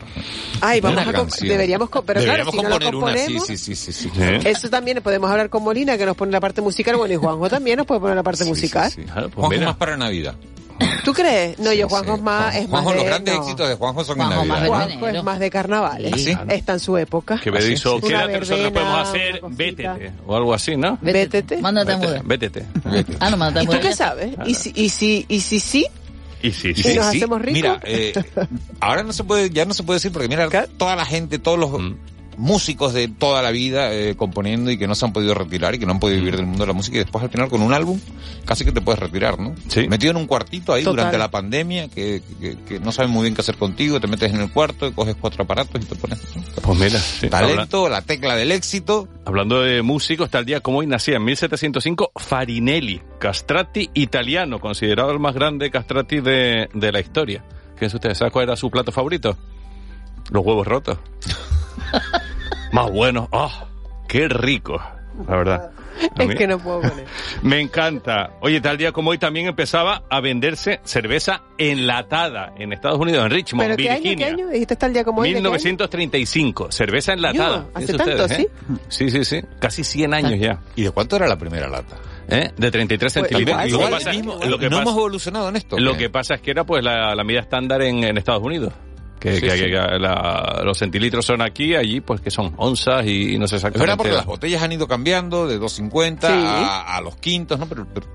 Ay, 0.60 0.80
vamos 0.80 1.00
Una 1.02 1.10
a 1.10 1.12
canción. 1.14 1.48
deberíamos, 1.48 1.88
pero 2.04 2.20
Deberíamos 2.20 2.52
claro, 2.52 2.52
si 2.52 2.56
no 2.56 2.68
lo 2.68 2.92
componer 2.92 2.94
una, 2.94 3.16
sí, 3.18 3.34
componemos, 3.34 3.46
sí, 3.46 3.56
sí, 3.56 3.74
sí, 3.76 3.92
sí. 3.92 4.10
¿Eh? 4.18 4.40
eso 4.44 4.68
también 4.68 5.00
podemos 5.02 5.30
hablar 5.30 5.48
con 5.48 5.62
Molina, 5.64 5.96
que 5.96 6.04
nos 6.06 6.16
pone 6.16 6.32
la 6.32 6.40
parte 6.40 6.60
musical, 6.60 6.96
bueno, 6.96 7.14
y 7.14 7.16
Juanjo 7.16 7.48
también 7.48 7.78
nos 7.78 7.86
puede 7.86 8.00
poner 8.00 8.16
la 8.16 8.22
parte 8.22 8.44
Sí, 8.44 8.50
musical. 8.50 8.90
sí, 8.90 9.02
sí. 9.04 9.08
Ah, 9.10 9.22
pues 9.32 9.34
Juanjo 9.34 9.64
más 9.64 9.76
para 9.76 9.96
Navidad. 9.96 10.34
¿Tú 11.04 11.12
crees? 11.12 11.58
No, 11.58 11.70
Sí, 11.70 11.78
yo 11.78 11.88
Juanjo 11.88 12.12
sí. 12.14 12.18
es 12.18 12.22
más, 12.22 12.54
Juanjo, 12.54 12.68
más 12.68 12.84
los 12.84 12.94
de, 12.96 13.04
grandes 13.04 13.34
no. 13.34 13.40
éxitos 13.42 13.68
de 13.68 13.74
Juanjo 13.76 14.04
son 14.04 14.16
Juanjo 14.16 14.42
en 14.42 14.48
más 14.48 14.60
Navidad. 14.60 14.88
de- 14.88 14.96
Juanjo 14.98 15.16
es 15.18 15.24
más 15.24 15.38
de 15.38 15.50
carnavales. 15.50 16.12
¿Ah, 16.12 16.18
sí? 16.18 16.36
Está 16.48 16.72
en 16.74 16.80
su 16.80 16.96
época. 16.98 17.38
Que 17.42 17.50
me 17.52 17.58
quédate, 17.60 18.06
Una 18.06 18.38
nosotros 18.38 18.72
podemos 18.72 19.08
hacer, 19.08 19.40
vétete, 19.50 20.12
o 20.26 20.36
algo 20.36 20.52
así, 20.54 20.76
¿no? 20.76 20.98
Vétete. 21.00 21.58
Mándate 21.58 21.92
a 21.92 21.96
mudar. 21.98 22.24
Vétete. 22.24 22.66
Ah, 23.20 23.30
no, 23.30 23.36
mándate 23.36 23.60
a 23.60 23.62
¿Y 23.62 23.66
tú 23.66 23.72
mudar. 23.72 23.80
qué 23.82 23.92
sabes? 23.94 24.30
¿Y 24.46 24.54
si, 24.54 24.72
y 24.74 24.88
si, 24.88 25.24
y 25.28 25.40
si 25.40 25.60
sí? 25.60 25.86
Y 26.42 26.50
sí, 26.52 26.70
Y 26.70 26.74
sí. 26.82 26.90
¿Y 26.92 26.94
nos 26.96 27.06
hacemos 27.06 27.40
ricos? 27.40 27.54
Mira, 27.54 27.80
eh, 27.84 28.12
ahora 28.80 29.02
no 29.02 29.12
se 29.12 29.24
puede, 29.24 29.50
ya 29.50 29.64
no 29.64 29.74
se 29.74 29.82
puede 29.84 29.96
decir 29.96 30.12
porque 30.12 30.28
mira, 30.28 30.48
toda 30.76 30.94
la 30.96 31.04
gente, 31.06 31.38
todos 31.38 31.58
los 31.58 31.70
Mm. 31.70 31.94
Músicos 32.36 32.92
de 32.92 33.08
toda 33.08 33.42
la 33.42 33.50
vida 33.50 33.92
eh, 33.92 34.14
componiendo 34.16 34.70
y 34.70 34.78
que 34.78 34.86
no 34.86 34.94
se 34.94 35.04
han 35.06 35.12
podido 35.12 35.34
retirar 35.34 35.74
y 35.74 35.78
que 35.78 35.86
no 35.86 35.92
han 35.92 36.00
podido 36.00 36.18
vivir 36.18 36.36
del 36.36 36.46
mundo 36.46 36.64
de 36.64 36.68
la 36.68 36.72
música 36.72 36.96
y 36.96 37.00
después 37.00 37.22
al 37.24 37.30
final 37.30 37.48
con 37.48 37.62
un 37.62 37.72
álbum 37.72 37.98
casi 38.44 38.64
que 38.64 38.72
te 38.72 38.80
puedes 38.80 38.98
retirar, 39.00 39.38
¿no? 39.38 39.54
Sí. 39.68 39.88
Metido 39.88 40.10
en 40.12 40.16
un 40.18 40.26
cuartito 40.26 40.72
ahí 40.72 40.82
Total. 40.84 40.96
durante 40.96 41.18
la 41.18 41.30
pandemia 41.30 41.88
que, 41.88 42.22
que, 42.40 42.56
que 42.66 42.78
no 42.80 42.92
saben 42.92 43.10
muy 43.10 43.22
bien 43.22 43.34
qué 43.34 43.40
hacer 43.40 43.56
contigo, 43.56 44.00
te 44.00 44.06
metes 44.06 44.32
en 44.32 44.40
el 44.40 44.52
cuarto, 44.52 44.92
coges 44.94 45.16
cuatro 45.20 45.44
aparatos 45.44 45.82
y 45.82 45.84
te 45.86 45.94
pones 45.96 46.20
Pues 46.62 46.78
mira, 46.78 46.98
sí. 46.98 47.26
Habla- 47.26 47.48
talento, 47.48 47.88
la 47.88 48.02
tecla 48.02 48.36
del 48.36 48.52
éxito. 48.52 49.08
hablando 49.24 49.62
de 49.62 49.82
músicos, 49.82 50.30
tal 50.30 50.44
día 50.44 50.60
como 50.60 50.78
hoy 50.78 50.86
nacía 50.86 51.16
en 51.16 51.24
1705 51.24 52.12
Farinelli, 52.16 53.00
castrati 53.18 53.90
italiano, 53.94 54.60
considerado 54.60 55.10
el 55.10 55.18
más 55.18 55.34
grande 55.34 55.70
castrati 55.70 56.20
de, 56.20 56.68
de 56.72 56.92
la 56.92 57.00
historia. 57.00 57.44
Fíjense 57.74 57.96
ustedes, 57.96 58.18
¿sabes 58.18 58.32
cuál 58.32 58.44
era 58.44 58.56
su 58.56 58.70
plato 58.70 58.92
favorito? 58.92 59.36
Los 60.30 60.44
huevos 60.44 60.66
rotos. 60.66 60.98
más 62.72 62.90
buenos. 62.90 63.28
¡Ah! 63.32 63.66
¡Qué 64.08 64.28
rico! 64.28 64.80
La 65.28 65.36
verdad. 65.36 65.70
Es 66.18 66.34
que 66.34 66.46
no 66.46 66.58
puedo 66.58 66.82
poner. 66.82 67.06
Me 67.42 67.58
encanta. 67.58 68.32
Oye, 68.42 68.60
tal 68.60 68.76
día 68.76 68.92
como 68.92 69.10
hoy 69.10 69.18
también 69.18 69.46
empezaba 69.46 70.02
a 70.10 70.20
venderse 70.20 70.80
cerveza 70.84 71.40
enlatada 71.56 72.52
en 72.58 72.74
Estados 72.74 72.98
Unidos, 72.98 73.24
en 73.24 73.30
Richmond, 73.30 73.64
¿Pero 73.70 73.76
qué 73.78 73.90
año, 73.90 74.02
qué 74.02 74.08
Virginia. 74.10 74.26
año? 74.26 74.48
Dijiste 74.48 74.76
el 74.86 74.92
día 74.92 75.04
como 75.04 75.22
hoy. 75.22 75.28
¿de 75.28 75.32
qué 75.34 75.38
año? 75.38 75.50
1935, 75.52 76.70
cerveza 76.70 77.14
enlatada. 77.14 77.56
Yo, 77.64 77.70
hace 77.74 77.94
tanto, 77.94 78.24
ustedes, 78.24 78.38
¿eh? 78.40 78.50
Sí, 78.88 79.10
sí, 79.10 79.24
sí. 79.24 79.40
Casi 79.58 79.84
100 79.84 80.12
años 80.12 80.38
ya. 80.38 80.60
¿Y 80.76 80.82
de 80.84 80.90
cuánto 80.90 81.16
era 81.16 81.26
la 81.26 81.38
primera 81.38 81.66
lata? 81.66 81.96
¿Eh? 82.28 82.50
De 82.56 82.70
33 82.70 83.12
Pues, 83.14 83.28
centímetros. 83.28 83.66
igual, 83.68 83.90
lo, 83.92 83.98
que 83.98 84.04
pasa, 84.04 84.12
lo 84.48 84.58
que 84.58 84.64
no 84.66 84.70
pasa- 84.76 84.82
hemos 84.82 84.96
evolucionado 84.96 85.48
en 85.48 85.56
esto. 85.56 85.78
lo 85.78 85.96
que 85.96 86.10
pasa 86.10 86.34
es 86.34 86.40
que 86.42 86.50
era 86.50 86.64
pues 86.64 86.84
la, 86.84 87.14
la 87.14 87.24
medida 87.24 87.40
estándar 87.40 87.80
en, 87.80 88.04
en 88.04 88.18
Estados 88.18 88.42
Unidos. 88.42 88.74
Que, 89.20 89.36
Sí, 89.36 89.40
que- 89.42 89.50
sí. 89.50 89.64
que 89.64 89.70
la- 89.70 90.60
los 90.64 90.78
centilitros 90.78 91.24
son 91.24 91.40
aquí, 91.42 91.74
allí 91.74 92.00
pues 92.00 92.20
que 92.20 92.30
son 92.30 92.52
onzas 92.58 93.06
y, 93.06 93.34
y 93.34 93.38
no 93.38 93.48
sé 93.48 93.56
Es 93.56 93.62
verdad 93.62 93.76
exactamente. 93.78 93.96
porque 93.96 94.12
las 94.16 94.26
botellas 94.26 94.62
han 94.62 94.72
ido 94.72 94.86
cambiando 94.86 95.46
de 95.46 95.58
250 95.58 96.28
Sí. 96.28 96.34
a, 96.46 96.96
a 96.96 97.00
los 97.00 97.16
quintos, 97.16 97.58
¿no? 97.58 97.66
Pero, 97.66 97.86
pero 97.92 98.06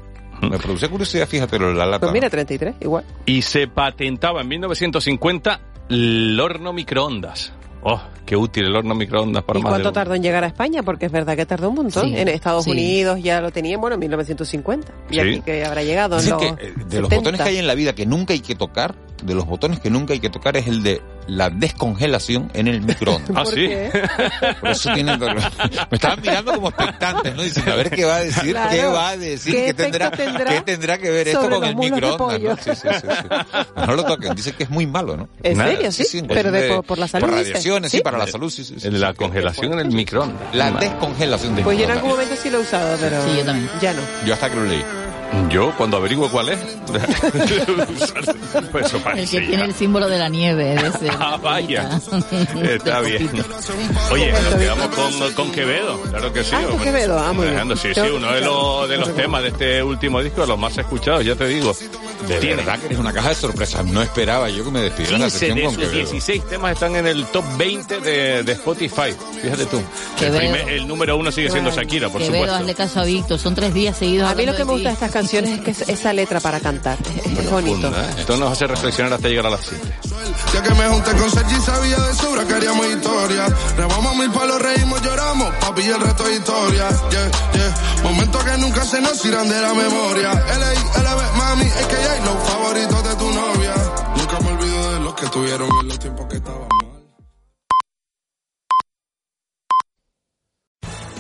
Me 0.50 0.58
produce 0.58 0.90
curiosidad, 0.90 1.28
fíjate, 1.28 1.60
lo 1.60 1.68
de 1.68 1.74
la 1.76 1.86
lata. 1.86 2.00
Pues 2.02 2.14
mira, 2.14 2.30
33, 2.30 2.76
igual. 2.82 3.04
Y 3.26 3.42
se 3.44 3.68
patentaba 3.68 4.42
en 4.42 4.48
1950 4.48 5.60
el 5.90 6.40
horno 6.40 6.74
microondas. 6.74 7.54
Oh, 7.84 8.00
qué 8.28 8.36
útil 8.36 8.66
el 8.66 8.76
horno 8.76 8.94
microondas 8.94 9.44
para 9.44 9.58
¿Y 9.60 9.64
más 9.64 9.72
cuánto 9.72 9.92
tardó 9.92 10.14
en 10.14 10.22
llegar 10.22 10.44
a 10.44 10.48
España? 10.48 10.84
Porque 10.84 11.08
es 11.08 11.12
verdad 11.12 11.36
que 11.36 11.46
tardó 11.48 11.70
un 11.70 11.76
montón. 11.76 12.06
Sí, 12.10 12.16
en 12.16 12.28
Estados 12.28 12.66
sí. 12.66 12.72
Unidos 12.72 13.20
ya 13.24 13.42
lo 13.42 13.50
tenían, 13.52 13.82
bueno, 13.82 13.96
en 13.96 14.00
1950. 14.02 14.94
Y 15.10 15.14
Sí. 15.16 15.20
aquí 15.20 15.42
que 15.42 15.66
habrá 15.66 15.84
llegado 15.84 16.20
en 16.20 16.30
los 16.30 16.40
que 16.40 16.48
eh, 16.48 16.74
de 16.76 17.02
los 17.02 17.10
70. 17.10 17.16
botones 17.16 17.42
que 17.42 17.50
hay 17.50 17.58
en 17.58 17.66
la 17.68 17.74
vida 17.76 17.94
que 17.94 18.06
nunca 18.06 18.34
hay 18.34 18.40
que 18.40 18.54
tocar, 18.56 18.94
de 19.22 19.34
los 19.36 19.46
botones 19.46 19.80
que 19.80 19.90
nunca 19.90 20.14
hay 20.14 20.20
que 20.20 20.30
tocar 20.30 20.58
es 20.58 20.68
el 20.68 20.84
de 20.84 21.02
la 21.28 21.50
descongelación 21.50 22.50
en 22.54 22.68
el 22.68 22.82
microondas. 22.82 23.30
Ah, 23.36 23.44
¿sí? 23.46 23.70
Por 24.60 24.70
eso 24.72 24.92
tienen... 24.94 25.20
Me 25.20 25.96
estaban 25.98 26.20
mirando 26.22 26.54
como 26.54 26.70
expectantes, 26.70 27.36
¿no? 27.36 27.44
Diciendo, 27.44 27.72
a 27.74 27.76
ver 27.76 27.90
qué 27.92 28.06
va 28.06 28.16
a 28.16 28.20
decir, 28.22 28.52
Claro. 28.52 28.70
qué 28.72 28.86
va 28.86 29.10
a 29.10 29.18
decir, 29.18 29.54
¿Qué 29.56 29.66
qué, 29.68 29.74
tendrá, 29.74 30.12
tendrá 30.12 30.46
qué 30.56 30.62
tendrá 30.62 30.98
que 30.98 31.10
ver 31.12 31.28
esto 31.28 31.50
con 31.50 31.64
el 31.64 31.76
microondas, 31.76 32.18
pollo? 32.18 32.50
¿no? 32.52 32.58
Sí, 32.58 32.72
sí, 32.76 32.88
sí, 33.02 33.08
sí. 33.08 33.28
No 33.76 33.94
lo 33.96 34.04
toquen, 34.04 34.36
dicen 34.36 34.54
que 34.58 34.64
es 34.64 34.70
muy 34.70 34.88
malo, 34.88 35.16
¿no? 35.18 35.30
¿En 35.44 35.58
Nada, 35.58 35.72
serio? 35.72 35.92
Sí, 35.92 36.24
pero 36.28 36.52
de- 36.52 36.68
por- 36.70 36.84
por 36.84 36.98
la 36.98 37.08
salud, 37.08 37.28
Por 37.28 37.36
dice. 37.38 37.50
radiaciones, 37.52 37.92
sí, 37.92 37.98
¿Sí? 37.98 38.04
para 38.04 38.18
la 38.18 38.28
salud, 38.28 38.50
sí, 38.50 38.64
sí. 38.64 38.76
sí, 38.80 38.90
La 38.92 39.10
sí. 39.12 39.16
congelación 39.18 39.74
en 39.74 39.80
el 39.80 39.88
microondas. 39.92 40.54
La 40.54 40.72
descongelación 40.72 41.56
Pues 41.64 41.78
yo 41.78 41.86
en 41.86 41.92
algún 41.92 42.10
momento 42.12 42.36
sí 42.36 42.50
lo 42.50 42.58
he 42.58 42.62
usado, 42.62 42.98
pero 43.00 43.24
Sí, 43.24 43.38
yo 43.38 43.46
también. 43.46 43.70
ya 43.82 43.94
no. 43.94 44.02
Yo 44.26 44.34
hasta 44.34 44.50
que 44.50 44.56
lo 44.56 44.66
leí. 44.66 44.84
Yo, 45.50 45.74
cuando 45.78 45.98
averiguo 45.98 46.30
cuál 46.30 46.50
es. 46.50 46.60
pues 48.72 48.86
eso 48.94 49.02
El 49.16 49.30
que 49.30 49.42
tiene 49.42 49.66
el 49.66 49.74
símbolo 49.74 50.08
de 50.08 50.18
la 50.18 50.30
nieve. 50.30 50.64
de 50.76 50.88
ese- 50.88 51.10
Ah, 51.20 51.38
vaya. 51.42 51.90
Está 52.64 53.02
bien. 53.02 53.30
Oye, 54.12 54.32
nos 54.32 54.56
quedamos 54.56 54.88
con, 54.96 55.34
con 55.34 55.52
Quevedo, 55.52 56.00
claro 56.04 56.34
que 56.34 56.44
sí. 56.44 56.52
Ah. 56.56 56.84
Quevedo, 56.84 57.20
ah, 57.20 57.34
muy 57.34 57.44
bien. 57.46 57.50
Alejandro, 57.60 57.78
Sí, 57.78 57.94
sí, 57.94 58.02
uno 58.02 58.32
de 58.34 58.42
los, 58.42 58.90
de 58.90 58.98
los 58.98 59.16
temas 59.16 59.42
de 59.44 59.50
este 59.50 59.84
último 59.84 60.22
disco, 60.22 60.46
los 60.46 60.58
más 60.60 60.78
escuchados, 60.78 61.26
ya 61.26 61.36
te 61.36 61.48
digo. 61.48 61.74
De 62.28 62.40
Tiene 62.40 62.56
verdad 62.58 62.80
que 62.80 62.86
eres 62.88 62.98
una 63.00 63.12
caja 63.14 63.30
de 63.30 63.36
sorpresas. 63.36 63.86
No 63.86 64.02
esperaba 64.02 64.50
yo 64.50 64.64
que 64.64 64.72
me 64.72 64.82
despidiera 64.82 65.18
la 65.18 65.26
15 65.26 65.40
sesión 65.40 65.58
de 65.58 65.64
con 65.66 65.74
sus 65.76 65.84
Quevedo. 65.84 65.98
16 66.00 66.48
temas 66.50 66.72
están 66.74 66.96
en 66.96 67.08
el 67.08 67.26
top 67.28 67.44
20 67.58 68.00
de, 68.02 68.44
de 68.44 68.52
Spotify. 68.54 69.14
Fíjate 69.42 69.66
tú. 69.66 69.82
El, 70.22 70.32
primer- 70.38 70.70
el 70.70 70.88
número 70.88 71.18
uno 71.18 71.32
sigue 71.32 71.50
siendo 71.50 71.72
Shakira, 71.72 72.10
por 72.10 72.22
Quevedo, 72.22 72.36
supuesto. 72.36 72.56
hazle 72.58 72.76
caso 72.76 73.00
a 73.00 73.04
Víctor. 73.06 73.40
Son 73.40 73.56
tres 73.56 73.74
días 73.74 73.98
seguidos. 73.98 74.30
A 74.30 74.36
mí 74.36 74.46
lo 74.46 74.54
que 74.56 74.60
me 74.60 74.66
de 74.68 74.74
gusta 74.74 74.90
de 74.90 74.94
estas 74.94 75.12
canciones 75.12 75.60
es 75.60 75.62
que 75.66 75.72
es 75.72 75.90
esa 75.90 76.14
letra 76.14 76.40
para 76.40 76.60
cantar. 76.60 76.98
Es, 77.02 77.26
es 77.40 77.50
bonito. 77.50 77.80
Profunda, 77.82 78.10
¿eh? 78.12 78.16
Esto 78.20 78.38
nos 78.38 78.52
hace 78.52 78.68
reflexionar 78.68 79.14
hasta 79.14 79.28
llegar 79.28 79.48
a 79.48 79.50
las 79.50 79.62
7. 79.68 79.82
Ya 80.54 80.62
que 80.64 80.74
me 80.74 80.88
junté 80.88 81.12
con 81.12 81.32
Sergi 81.32 81.56
sabía 81.62 81.98
de 82.00 82.14
sobra 82.14 82.46
que 82.46 82.54
haríamos 82.54 82.86
historia. 82.88 83.48
Rebamos 83.78 84.16
mil 84.18 84.32
palos, 84.32 84.62
reímos, 84.62 85.02
lloramos, 85.02 85.54
papi 85.56 85.82
y 85.82 85.88
el 85.90 86.00
resto 86.02 86.28
es 86.28 86.40
historia. 86.40 86.90
Yeah, 87.10 87.32
yeah. 87.54 87.76
Momentos 88.04 88.44
que 88.44 88.58
nunca 88.58 88.84
se 88.84 89.02
nos 89.02 89.24
irán 89.26 89.48
de 89.50 89.62
la 89.62 89.74
memoria. 89.74 90.32
LB, 90.32 91.38
mami, 91.38 91.66
es 91.66 91.86
que 91.88 91.96
ya 92.04 92.11
los 92.20 92.50
favoritos 92.50 93.04
de 93.04 93.16
tu 93.16 93.30
novia. 93.32 93.74
Nunca 94.18 94.40
me 94.42 94.52
olvido 94.52 94.94
de 94.94 95.00
los 95.00 95.14
que 95.16 95.28
tuvieron 95.28 95.70
en 95.82 95.88
los 95.88 96.00
tiempos 96.00 96.28
que 96.28 96.38
estaban 96.38 96.81